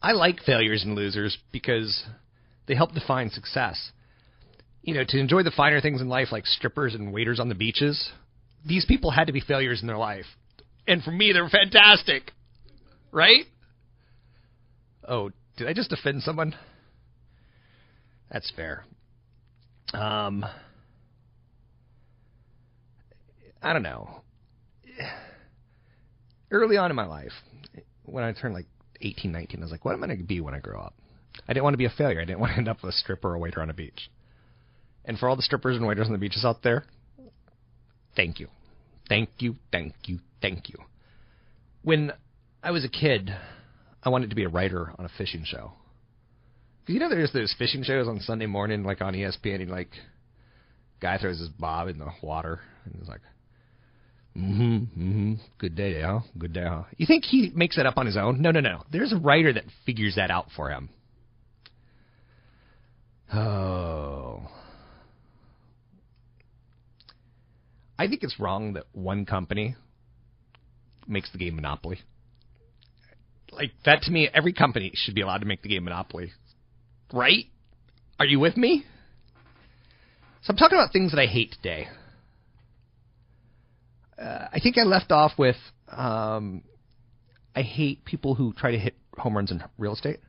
I 0.00 0.12
like 0.12 0.40
failures 0.46 0.82
and 0.82 0.94
losers 0.94 1.36
because 1.52 2.04
they 2.66 2.74
help 2.74 2.92
define 2.92 3.28
success. 3.28 3.90
You 4.80 4.94
know, 4.94 5.04
to 5.06 5.18
enjoy 5.18 5.42
the 5.42 5.50
finer 5.50 5.82
things 5.82 6.00
in 6.00 6.08
life, 6.08 6.28
like 6.32 6.46
strippers 6.46 6.94
and 6.94 7.12
waiters 7.12 7.38
on 7.38 7.50
the 7.50 7.54
beaches, 7.54 8.10
these 8.64 8.86
people 8.86 9.10
had 9.10 9.26
to 9.26 9.34
be 9.34 9.42
failures 9.42 9.82
in 9.82 9.88
their 9.88 9.98
life. 9.98 10.24
And 10.88 11.02
for 11.02 11.10
me, 11.10 11.34
they're 11.34 11.50
fantastic. 11.50 12.32
Right? 13.12 13.44
Oh, 15.06 15.32
did 15.58 15.68
I 15.68 15.74
just 15.74 15.92
offend 15.92 16.22
someone? 16.22 16.54
That's 18.32 18.50
fair. 18.56 18.86
Um, 19.92 20.46
I 23.60 23.74
don't 23.74 23.82
know. 23.82 24.22
Early 26.50 26.76
on 26.76 26.90
in 26.90 26.96
my 26.96 27.06
life, 27.06 27.32
when 28.04 28.24
I 28.24 28.32
turned 28.32 28.54
like 28.54 28.66
18, 29.00 29.30
19, 29.32 29.60
I 29.60 29.62
was 29.62 29.70
like, 29.70 29.84
what 29.84 29.94
am 29.94 30.02
I 30.02 30.08
going 30.08 30.18
to 30.18 30.24
be 30.24 30.40
when 30.40 30.54
I 30.54 30.58
grow 30.58 30.80
up? 30.80 30.94
I 31.48 31.52
didn't 31.52 31.64
want 31.64 31.74
to 31.74 31.78
be 31.78 31.84
a 31.84 31.90
failure. 31.90 32.20
I 32.20 32.24
didn't 32.24 32.40
want 32.40 32.52
to 32.52 32.58
end 32.58 32.68
up 32.68 32.82
with 32.82 32.94
a 32.94 32.96
stripper 32.96 33.28
or 33.30 33.34
a 33.34 33.38
waiter 33.38 33.62
on 33.62 33.70
a 33.70 33.74
beach. 33.74 34.10
And 35.04 35.18
for 35.18 35.28
all 35.28 35.36
the 35.36 35.42
strippers 35.42 35.76
and 35.76 35.86
waiters 35.86 36.06
on 36.06 36.12
the 36.12 36.18
beaches 36.18 36.44
out 36.44 36.62
there, 36.62 36.84
thank 38.16 38.40
you. 38.40 38.48
Thank 39.08 39.30
you, 39.38 39.56
thank 39.72 39.94
you, 40.04 40.20
thank 40.40 40.68
you. 40.68 40.76
When 41.82 42.12
I 42.62 42.70
was 42.70 42.84
a 42.84 42.88
kid, 42.88 43.34
I 44.02 44.08
wanted 44.08 44.30
to 44.30 44.36
be 44.36 44.44
a 44.44 44.48
writer 44.48 44.92
on 44.98 45.04
a 45.04 45.10
fishing 45.18 45.44
show. 45.44 45.72
you 46.86 47.00
know 47.00 47.08
there's 47.08 47.32
those 47.32 47.54
fishing 47.58 47.82
shows 47.82 48.06
on 48.06 48.20
Sunday 48.20 48.46
morning, 48.46 48.84
like 48.84 49.00
on 49.00 49.14
ESPN, 49.14 49.62
and 49.62 49.70
like 49.70 49.90
guy 51.00 51.18
throws 51.18 51.38
his 51.38 51.48
bob 51.48 51.88
in 51.88 51.98
the 51.98 52.08
water, 52.22 52.60
and 52.84 52.94
he's 52.96 53.08
like, 53.08 53.22
"Mm-hmm, 54.36 54.76
mm-hmm, 54.76 55.34
good 55.58 55.74
day, 55.74 56.02
huh? 56.02 56.20
Good 56.38 56.52
day, 56.52 56.64
huh?" 56.66 56.84
You 56.96 57.06
think 57.06 57.24
he 57.24 57.50
makes 57.54 57.76
that 57.76 57.86
up 57.86 57.98
on 57.98 58.06
his 58.06 58.16
own? 58.16 58.40
No, 58.40 58.50
no, 58.50 58.60
no. 58.60 58.84
There's 58.90 59.12
a 59.12 59.18
writer 59.18 59.52
that 59.52 59.64
figures 59.84 60.14
that 60.16 60.30
out 60.30 60.46
for 60.54 60.70
him. 60.70 60.88
Oh. 63.32 64.48
I 67.98 68.08
think 68.08 68.22
it's 68.22 68.40
wrong 68.40 68.72
that 68.74 68.84
one 68.92 69.26
company 69.26 69.76
makes 71.06 71.30
the 71.32 71.38
game 71.38 71.56
Monopoly. 71.56 72.00
Like 73.52 73.72
that 73.84 74.02
to 74.02 74.10
me, 74.10 74.28
every 74.32 74.52
company 74.52 74.92
should 74.94 75.14
be 75.14 75.20
allowed 75.20 75.38
to 75.38 75.46
make 75.46 75.62
the 75.62 75.68
game 75.68 75.84
Monopoly. 75.84 76.32
Right? 77.12 77.46
Are 78.18 78.26
you 78.26 78.40
with 78.40 78.56
me? 78.56 78.84
So 80.42 80.52
I'm 80.52 80.56
talking 80.56 80.78
about 80.78 80.92
things 80.92 81.12
that 81.12 81.20
I 81.20 81.26
hate 81.26 81.52
today. 81.52 81.88
Uh, 84.20 84.48
I 84.52 84.60
think 84.60 84.76
I 84.76 84.82
left 84.82 85.12
off 85.12 85.32
with 85.38 85.56
um, 85.90 86.62
I 87.54 87.62
hate 87.62 88.04
people 88.04 88.34
who 88.34 88.52
try 88.52 88.72
to 88.72 88.78
hit 88.78 88.94
home 89.16 89.36
runs 89.36 89.50
in 89.50 89.62
real 89.78 89.94
estate. 89.94 90.20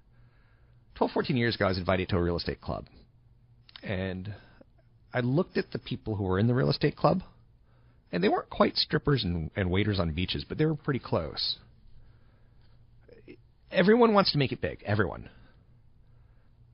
12, 0.96 1.12
14 1.12 1.37
years 1.37 1.56
ago, 1.56 1.65
I 1.65 1.69
was 1.69 1.77
invited 1.77 2.10
to 2.10 2.17
a 2.17 2.21
real 2.21 2.37
estate 2.37 2.62
club. 2.62 2.85
And 3.83 4.33
I 5.13 5.21
looked 5.21 5.58
at 5.58 5.71
the 5.71 5.79
people 5.79 6.15
who 6.15 6.23
were 6.23 6.39
in 6.39 6.48
the 6.48 6.54
real 6.54 6.69
estate 6.69 6.96
club, 6.96 7.21
and 8.12 8.23
they 8.23 8.29
weren't 8.29 8.50
quite 8.50 8.75
strippers 8.75 9.23
and, 9.23 9.52
and 9.56 9.69
waiters 9.69 10.00
on 10.00 10.13
beaches, 10.13 10.46
but 10.48 10.58
they 10.58 10.65
were 10.65 10.75
pretty 10.75 11.00
close. 11.00 11.58
Everyone 13.71 14.13
wants 14.13 14.31
to 14.33 14.37
make 14.37 14.52
it 14.52 14.62
big. 14.62 14.83
Everyone. 14.85 15.29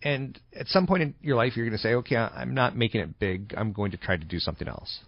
And 0.04 0.40
at 0.56 0.68
some 0.68 0.88
point 0.88 1.04
in 1.04 1.16
your 1.22 1.36
life, 1.36 1.56
you're 1.56 1.66
going 1.66 1.78
to 1.78 1.82
say, 1.82 1.94
okay, 1.96 2.16
I'm 2.16 2.54
not 2.54 2.76
making 2.76 3.02
it 3.02 3.20
big. 3.20 3.54
I'm 3.58 3.72
going 3.72 3.92
to 3.92 3.98
try 3.98 4.18
to 4.18 4.26
do 4.26 4.40
something 4.40 4.68
else. 4.68 5.00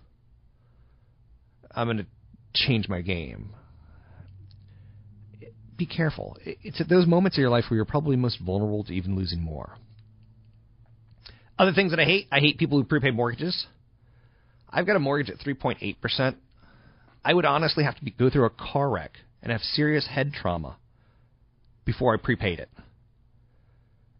I'm 1.73 1.87
going 1.87 1.97
to 1.97 2.05
change 2.53 2.89
my 2.89 3.01
game. 3.01 3.53
Be 5.77 5.85
careful. 5.85 6.37
It's 6.43 6.81
at 6.81 6.89
those 6.89 7.07
moments 7.07 7.37
of 7.37 7.41
your 7.41 7.49
life 7.49 7.65
where 7.69 7.77
you're 7.77 7.85
probably 7.85 8.15
most 8.17 8.39
vulnerable 8.39 8.83
to 8.85 8.93
even 8.93 9.15
losing 9.15 9.41
more. 9.41 9.77
Other 11.57 11.73
things 11.73 11.91
that 11.91 11.99
I 11.99 12.05
hate 12.05 12.27
I 12.31 12.39
hate 12.39 12.57
people 12.57 12.77
who 12.77 12.83
prepay 12.83 13.11
mortgages. 13.11 13.65
I've 14.69 14.85
got 14.85 14.95
a 14.95 14.99
mortgage 14.99 15.29
at 15.29 15.39
3.8%. 15.39 16.35
I 17.23 17.33
would 17.33 17.45
honestly 17.45 17.83
have 17.83 17.95
to 17.97 18.03
be, 18.03 18.11
go 18.11 18.29
through 18.29 18.45
a 18.45 18.49
car 18.49 18.89
wreck 18.89 19.11
and 19.41 19.51
have 19.51 19.61
serious 19.61 20.07
head 20.07 20.33
trauma 20.33 20.77
before 21.85 22.13
I 22.13 22.17
prepaid 22.17 22.59
it. 22.59 22.69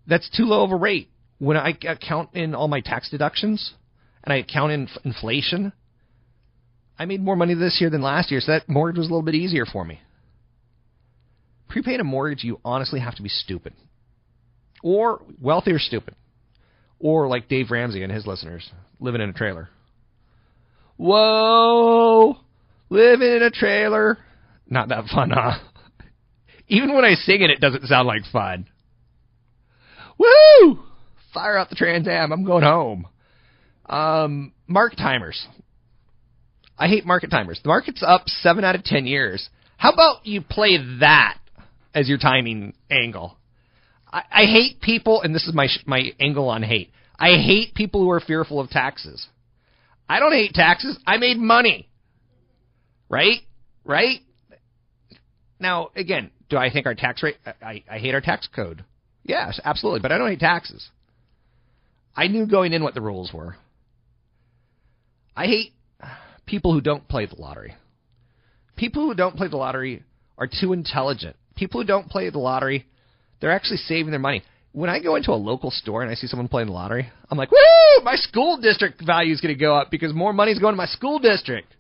That's 0.08 0.30
too 0.36 0.44
low 0.44 0.64
of 0.64 0.72
a 0.72 0.76
rate. 0.76 1.10
When 1.38 1.56
I 1.56 1.74
count 1.74 2.32
in 2.34 2.56
all 2.56 2.68
my 2.68 2.82
tax 2.82 3.10
deductions, 3.10 3.74
and 4.24 4.34
I 4.34 4.44
count 4.44 4.72
in 4.72 4.90
inflation, 5.06 5.72
I 7.00 7.06
made 7.06 7.22
more 7.22 7.38
money 7.38 7.54
this 7.54 7.78
year 7.80 7.90
than 7.90 8.02
last 8.02 8.30
year, 8.30 8.42
so 8.42 8.52
that 8.52 8.68
mortgage 8.68 8.98
was 8.98 9.08
a 9.08 9.10
little 9.10 9.24
bit 9.24 9.34
easier 9.34 9.66
for 9.66 9.86
me. 9.86 10.02
Prepaying 11.70 12.02
a 12.02 12.04
mortgage, 12.04 12.44
you 12.44 12.60
honestly 12.66 13.00
have 13.00 13.16
to 13.16 13.24
be 13.24 13.30
stupid. 13.30 13.74
Or 14.84 15.22
wealthy 15.40 15.72
or 15.72 15.80
stupid. 15.80 16.16
Or 17.00 17.28
like 17.28 17.48
Dave 17.48 17.72
Ramsey 17.72 18.04
and 18.04 18.12
his 18.12 18.28
listeners, 18.28 18.70
living 19.00 19.22
in 19.22 19.30
a 19.30 19.34
trailer. 19.34 19.70
Whoa! 20.98 22.36
Living 22.90 23.32
in 23.32 23.44
a 23.44 23.52
trailer. 23.52 24.18
Not 24.68 24.90
that 24.90 25.06
fun, 25.06 25.30
huh? 25.30 25.60
Even 26.68 26.94
when 26.94 27.06
I 27.06 27.14
sing 27.14 27.42
it, 27.42 27.50
it 27.50 27.62
doesn't 27.62 27.86
sound 27.86 28.08
like 28.08 28.24
fun. 28.34 28.68
Woo! 30.18 30.80
Fire 31.34 31.58
up 31.58 31.70
the 31.70 31.76
Trans 31.76 32.08
Am. 32.10 32.34
I'm 32.34 32.44
going 32.44 32.64
home. 32.64 33.08
Um, 33.86 34.52
market 34.68 34.98
timers. 34.98 35.48
I 36.80 36.88
hate 36.88 37.06
market 37.06 37.30
timers. 37.30 37.60
The 37.62 37.68
market's 37.68 38.02
up 38.02 38.28
seven 38.28 38.64
out 38.64 38.76
of 38.76 38.84
ten 38.84 39.06
years. 39.06 39.50
How 39.78 39.92
about 39.92 40.26
you 40.26 40.42
play 40.42 40.78
that 41.02 41.38
as 41.94 42.08
your 42.08 42.18
timing 42.18 42.74
angle? 42.90 43.38
I, 44.12 44.24
I 44.32 44.46
hate 44.46 44.82
people, 44.82 45.22
and 45.22 45.36
this 45.36 45.46
is 45.46 45.54
my 45.54 45.68
my 45.86 46.14
angle 46.20 46.50
on 46.50 46.64
hate. 46.64 46.92
I 47.18 47.32
hate 47.32 47.76
people 47.76 48.02
who 48.02 48.10
are 48.12 48.22
fearful 48.22 48.62
of 48.62 48.70
taxes. 48.70 49.28
I 50.08 50.20
don't 50.20 50.32
hate 50.32 50.54
taxes. 50.54 50.98
I 51.06 51.18
made 51.18 51.38
money. 51.38 51.90
Right? 53.10 53.42
Right? 53.84 54.22
Now, 55.60 55.90
again, 55.96 56.32
do 56.50 56.58
I 56.58 56.72
think 56.72 56.86
our 56.86 56.96
tax 56.96 57.22
rate? 57.22 57.36
I, 57.62 57.84
I 57.92 58.00
hate 58.00 58.14
our 58.14 58.22
tax 58.22 58.48
code. 58.48 58.86
Yes, 59.24 59.60
absolutely. 59.64 60.00
But 60.00 60.12
I 60.12 60.18
don't 60.18 60.30
hate 60.30 60.40
taxes. 60.40 60.90
I 62.16 62.28
knew 62.28 62.48
going 62.48 62.74
in 62.74 62.84
what 62.84 62.94
the 62.94 63.02
rules 63.02 63.32
were. 63.34 63.56
I 65.36 65.46
hate 65.46 65.74
people 66.50 66.74
who 66.74 66.82
don't 66.82 67.08
play 67.08 67.28
the 67.28 67.40
lottery. 67.40 67.76
People 68.76 69.08
who 69.08 69.14
don't 69.14 69.36
play 69.36 69.48
the 69.48 69.58
lottery 69.58 70.04
are 70.38 70.48
too 70.48 70.74
intelligent. 70.74 71.36
People 71.56 71.82
who 71.82 71.88
don't 71.88 72.10
play 72.10 72.30
the 72.30 72.40
lottery, 72.40 72.88
they're 73.40 73.52
actually 73.52 73.78
saving 73.78 74.10
their 74.10 74.20
money. 74.20 74.42
When 74.72 74.90
I 74.90 75.00
go 75.00 75.16
into 75.16 75.32
a 75.32 75.34
local 75.34 75.72
store 75.72 76.02
and 76.02 76.12
I 76.12 76.16
see 76.16 76.28
someone 76.28 76.48
playing 76.48 76.68
the 76.68 76.74
lottery, 76.74 77.10
I'm 77.30 77.38
like, 77.38 77.52
woo! 77.52 78.04
My 78.04 78.16
school 78.16 78.58
district 78.58 79.04
value 79.06 79.34
is 79.34 79.42
going 79.42 79.54
to 79.54 79.60
go 79.60 79.76
up 79.76 79.92
because 79.92 80.14
more 80.14 80.34
money 80.34 80.52
is 80.52 80.60
going 80.60 80.74
to 80.74 80.78
my 80.78 80.86
school 80.86 81.20
district. 81.20 81.76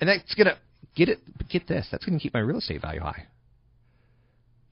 And 0.00 0.08
that's 0.08 0.34
going 0.34 0.46
to 0.46 0.58
get 0.94 1.08
it. 1.08 1.18
Get 1.48 1.66
this. 1.66 1.88
That's 1.90 2.04
going 2.04 2.18
to 2.18 2.22
keep 2.22 2.34
my 2.34 2.40
real 2.40 2.58
estate 2.58 2.82
value 2.82 3.00
high. 3.00 3.26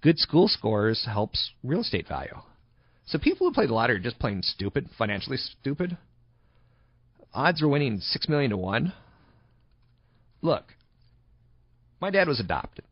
Good 0.00 0.18
school 0.18 0.46
scores 0.48 1.06
helps 1.06 1.50
real 1.64 1.80
estate 1.80 2.06
value. 2.06 2.36
So 3.06 3.18
people 3.18 3.48
who 3.48 3.54
play 3.54 3.66
the 3.66 3.74
lottery 3.74 3.96
are 3.96 4.00
just 4.00 4.18
plain 4.18 4.42
stupid, 4.42 4.88
financially 4.96 5.38
stupid. 5.38 5.96
Odds 7.34 7.62
are 7.62 7.68
winning 7.68 8.00
six 8.00 8.28
million 8.28 8.50
to 8.50 8.56
one. 8.56 8.92
Look, 10.42 10.64
my 12.00 12.10
dad 12.10 12.28
was 12.28 12.40
adopted. 12.40 12.84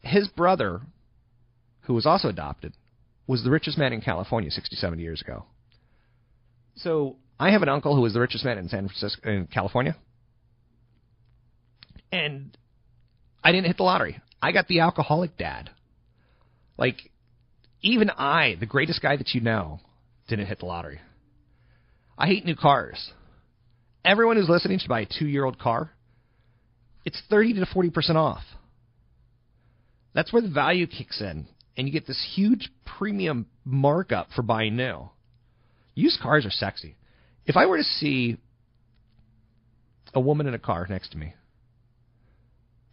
His 0.00 0.28
brother, 0.28 0.80
who 1.82 1.94
was 1.94 2.06
also 2.06 2.28
adopted, 2.28 2.74
was 3.26 3.42
the 3.42 3.50
richest 3.50 3.78
man 3.78 3.92
in 3.92 4.00
California 4.00 4.50
67 4.50 4.98
years 4.98 5.20
ago. 5.20 5.44
So 6.76 7.16
I 7.38 7.50
have 7.52 7.62
an 7.62 7.68
uncle 7.68 7.94
who 7.94 8.02
was 8.02 8.12
the 8.12 8.20
richest 8.20 8.44
man 8.44 8.58
in 8.58 8.68
San 8.68 8.88
Francisco, 8.88 9.30
in 9.30 9.46
California, 9.46 9.96
and 12.12 12.56
I 13.42 13.52
didn't 13.52 13.66
hit 13.66 13.76
the 13.76 13.82
lottery. 13.82 14.20
I 14.40 14.52
got 14.52 14.68
the 14.68 14.80
alcoholic 14.80 15.36
dad. 15.36 15.70
Like, 16.76 17.10
even 17.82 18.10
I, 18.10 18.56
the 18.58 18.66
greatest 18.66 19.02
guy 19.02 19.16
that 19.16 19.34
you 19.34 19.40
know, 19.40 19.80
didn't 20.28 20.46
hit 20.46 20.60
the 20.60 20.66
lottery. 20.66 21.00
I 22.16 22.26
hate 22.26 22.44
new 22.44 22.56
cars. 22.56 23.12
Everyone 24.04 24.36
who's 24.36 24.48
listening 24.48 24.78
should 24.78 24.88
buy 24.88 25.00
a 25.00 25.06
two 25.06 25.26
year 25.26 25.44
old 25.44 25.58
car. 25.58 25.90
It's 27.04 27.20
30 27.28 27.54
to 27.54 27.66
40% 27.66 28.16
off. 28.16 28.42
That's 30.14 30.32
where 30.32 30.42
the 30.42 30.48
value 30.48 30.86
kicks 30.86 31.20
in, 31.20 31.46
and 31.76 31.86
you 31.86 31.92
get 31.92 32.06
this 32.06 32.24
huge 32.34 32.70
premium 32.98 33.46
markup 33.64 34.28
for 34.34 34.42
buying 34.42 34.76
new. 34.76 35.10
Used 35.94 36.20
cars 36.20 36.46
are 36.46 36.50
sexy. 36.50 36.96
If 37.46 37.56
I 37.56 37.66
were 37.66 37.76
to 37.76 37.84
see 37.84 38.38
a 40.14 40.20
woman 40.20 40.46
in 40.46 40.54
a 40.54 40.58
car 40.58 40.86
next 40.88 41.10
to 41.10 41.18
me, 41.18 41.34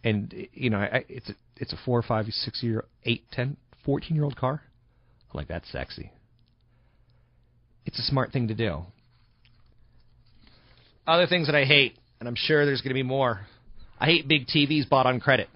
and 0.04 0.34
you 0.52 0.70
know, 0.70 0.78
I, 0.78 1.04
it's 1.08 1.30
a 1.30 1.34
it's 1.56 1.72
a 1.72 1.78
four, 1.84 2.02
five, 2.02 2.26
six 2.26 2.62
year, 2.62 2.84
eight, 3.04 3.24
ten, 3.30 3.56
fourteen 3.84 4.16
year 4.16 4.24
old 4.24 4.36
car, 4.36 4.62
I'm 5.30 5.38
like 5.38 5.48
that's 5.48 5.70
sexy. 5.70 6.10
It's 7.86 7.98
a 7.98 8.02
smart 8.02 8.32
thing 8.32 8.48
to 8.48 8.54
do. 8.54 8.82
Other 11.06 11.26
things 11.26 11.46
that 11.46 11.56
I 11.56 11.64
hate, 11.64 11.98
and 12.20 12.28
I'm 12.28 12.36
sure 12.36 12.64
there's 12.64 12.80
going 12.80 12.90
to 12.90 12.94
be 12.94 13.02
more. 13.02 13.46
I 14.02 14.06
hate 14.06 14.26
big 14.26 14.48
TVs 14.48 14.88
bought 14.88 15.06
on 15.06 15.20
credit. 15.20 15.48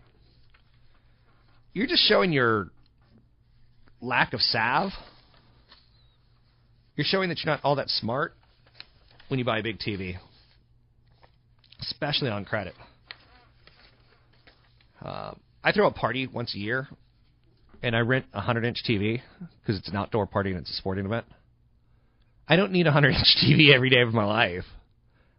You're 1.72 1.88
just 1.88 2.05
showing 2.07 2.30
your 2.30 2.68
lack 4.01 4.34
of 4.34 4.40
salve. 4.40 4.92
You're 6.94 7.07
showing 7.07 7.28
that 7.30 7.40
you're 7.42 7.53
not 7.53 7.61
all 7.64 7.74
that 7.74 7.88
smart 7.88 8.34
when 9.26 9.40
you 9.40 9.44
buy 9.44 9.59
a 9.59 9.64
big 9.64 9.80
TV, 9.80 10.14
especially 11.80 12.30
on 12.30 12.44
credit. 12.44 12.74
Uh, 15.05 15.32
I 15.64 15.72
throw 15.72 15.88
a 15.88 15.92
party 15.92 16.28
once 16.28 16.55
a 16.55 16.59
year, 16.59 16.86
and 17.82 17.97
I 17.97 17.99
rent 17.99 18.26
a 18.32 18.36
100 18.36 18.64
inch 18.64 18.84
TV 18.88 19.22
because 19.61 19.76
it's 19.76 19.88
an 19.88 19.97
outdoor 19.97 20.28
party 20.28 20.53
and 20.53 20.61
it's 20.61 20.70
a 20.70 20.74
sporting 20.74 21.05
event. 21.05 21.26
I 22.47 22.55
don't 22.55 22.70
need 22.70 22.86
a 22.86 22.90
100 22.90 23.09
inch 23.09 23.36
TV 23.44 23.74
every 23.74 23.90
day 23.90 24.03
of 24.03 24.14
my 24.14 24.24
life. 24.24 24.66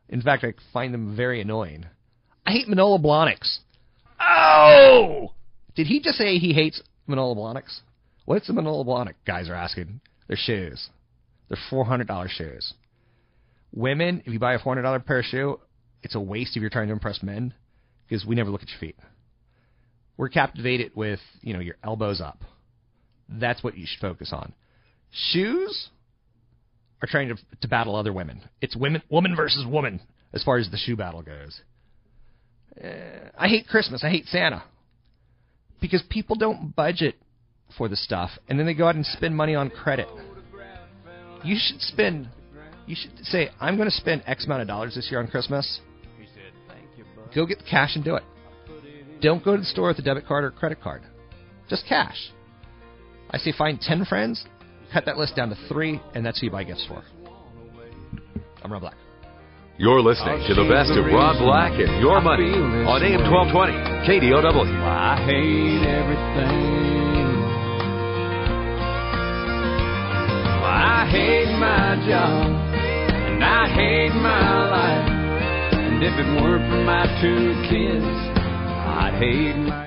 In 0.09 0.21
fact, 0.21 0.43
I 0.43 0.55
find 0.73 0.93
them 0.93 1.15
very 1.15 1.39
annoying. 1.39 1.85
I 2.47 2.51
hate 2.51 2.69
Manolo 2.69 2.97
Blahniks. 2.97 3.59
Oh! 4.21 5.33
Did 5.75 5.85
he 5.85 5.99
just 5.99 6.17
say 6.17 6.37
he 6.37 6.53
hates 6.53 6.81
Manolo 7.05 7.35
Blahniks? 7.35 7.81
What's 8.23 8.47
the 8.47 8.53
Manolo 8.53 8.85
Blahnik 8.85 9.15
guys 9.25 9.49
are 9.49 9.53
asking? 9.53 9.99
They're 10.27 10.37
shoes. 10.37 10.89
They're 11.49 11.57
$400 11.69 12.29
shoes. 12.29 12.73
Women, 13.73 14.23
if 14.25 14.31
you 14.31 14.39
buy 14.39 14.53
a 14.53 14.59
$400 14.59 15.05
pair 15.05 15.19
of 15.19 15.25
shoe, 15.25 15.59
it's 16.01 16.15
a 16.15 16.21
waste 16.21 16.55
if 16.55 16.61
you're 16.61 16.69
trying 16.69 16.87
to 16.87 16.93
impress 16.93 17.21
men 17.21 17.53
because 18.07 18.25
we 18.25 18.33
never 18.33 18.49
look 18.49 18.63
at 18.63 18.69
your 18.69 18.79
feet. 18.79 18.95
We're 20.15 20.29
captivated 20.29 20.93
with, 20.95 21.19
you 21.41 21.53
know, 21.53 21.59
your 21.59 21.75
elbows 21.83 22.21
up. 22.21 22.41
That's 23.27 23.61
what 23.61 23.77
you 23.77 23.85
should 23.85 23.99
focus 23.99 24.31
on. 24.31 24.53
Shoes 25.11 25.89
are 27.01 27.09
trying 27.09 27.27
to, 27.27 27.35
to 27.59 27.67
battle 27.67 27.93
other 27.93 28.13
women. 28.13 28.41
It's 28.61 28.75
women, 28.75 29.03
woman 29.09 29.35
versus 29.35 29.65
woman 29.65 29.99
as 30.33 30.43
far 30.43 30.57
as 30.57 30.71
the 30.71 30.77
shoe 30.77 30.95
battle 30.95 31.21
goes. 31.21 31.59
Uh, 32.83 33.29
I 33.37 33.47
hate 33.47 33.67
Christmas. 33.67 34.03
I 34.03 34.09
hate 34.09 34.25
Santa 34.27 34.63
because 35.81 36.03
people 36.09 36.35
don't 36.35 36.75
budget 36.75 37.15
for 37.77 37.87
the 37.87 37.95
stuff, 37.95 38.31
and 38.47 38.57
then 38.57 38.65
they 38.65 38.73
go 38.73 38.87
out 38.87 38.95
and 38.95 39.05
spend 39.05 39.35
money 39.35 39.55
on 39.55 39.69
credit. 39.69 40.07
You 41.43 41.57
should 41.59 41.81
spend. 41.81 42.29
You 42.85 42.95
should 42.95 43.17
say, 43.25 43.49
"I'm 43.59 43.75
going 43.75 43.89
to 43.89 43.95
spend 43.95 44.23
X 44.25 44.45
amount 44.45 44.61
of 44.61 44.67
dollars 44.67 44.95
this 44.95 45.09
year 45.11 45.19
on 45.19 45.27
Christmas." 45.27 45.81
Go 47.35 47.45
get 47.45 47.57
the 47.59 47.65
cash 47.69 47.95
and 47.95 48.03
do 48.03 48.15
it. 48.15 48.23
Don't 49.21 49.43
go 49.43 49.53
to 49.53 49.59
the 49.59 49.65
store 49.65 49.89
with 49.89 49.99
a 49.99 50.01
debit 50.01 50.25
card 50.25 50.43
or 50.45 50.51
credit 50.51 50.81
card. 50.81 51.01
Just 51.69 51.85
cash. 51.87 52.31
I 53.29 53.37
say 53.37 53.51
find 53.51 53.79
ten 53.81 54.05
friends, 54.05 54.45
cut 54.93 55.05
that 55.05 55.17
list 55.17 55.35
down 55.35 55.49
to 55.49 55.57
three, 55.67 55.99
and 56.15 56.25
that's 56.25 56.39
who 56.39 56.45
you 56.45 56.51
buy 56.51 56.63
gifts 56.63 56.85
for. 56.87 57.03
I'm 58.63 58.71
Rob 58.71 58.81
Black. 58.81 58.95
You're 59.79 60.01
listening 60.01 60.41
to 60.47 60.55
the 60.55 60.67
best 60.67 60.89
of 60.97 61.05
Rob 61.05 61.37
Black 61.37 61.73
and 61.73 62.01
Your 62.01 62.19
Money 62.19 62.49
on 62.49 62.97
AM 63.05 63.29
1220 63.29 63.77
KDOW. 64.09 64.65
I 64.81 65.21
hate 65.21 65.85
everything. 65.85 66.65
I 70.65 71.05
hate 71.13 71.53
my 71.59 71.93
job 72.09 72.49
and 72.73 73.43
I 73.43 73.69
hate 73.69 74.15
my 74.17 74.65
life. 74.65 75.11
And 75.77 76.01
if 76.01 76.13
it 76.13 76.41
weren't 76.41 76.65
for 76.73 76.83
my 76.83 77.05
two 77.21 77.53
kids, 77.69 78.01
I'd 78.01 79.13
hate 79.21 79.57
my. 79.57 79.86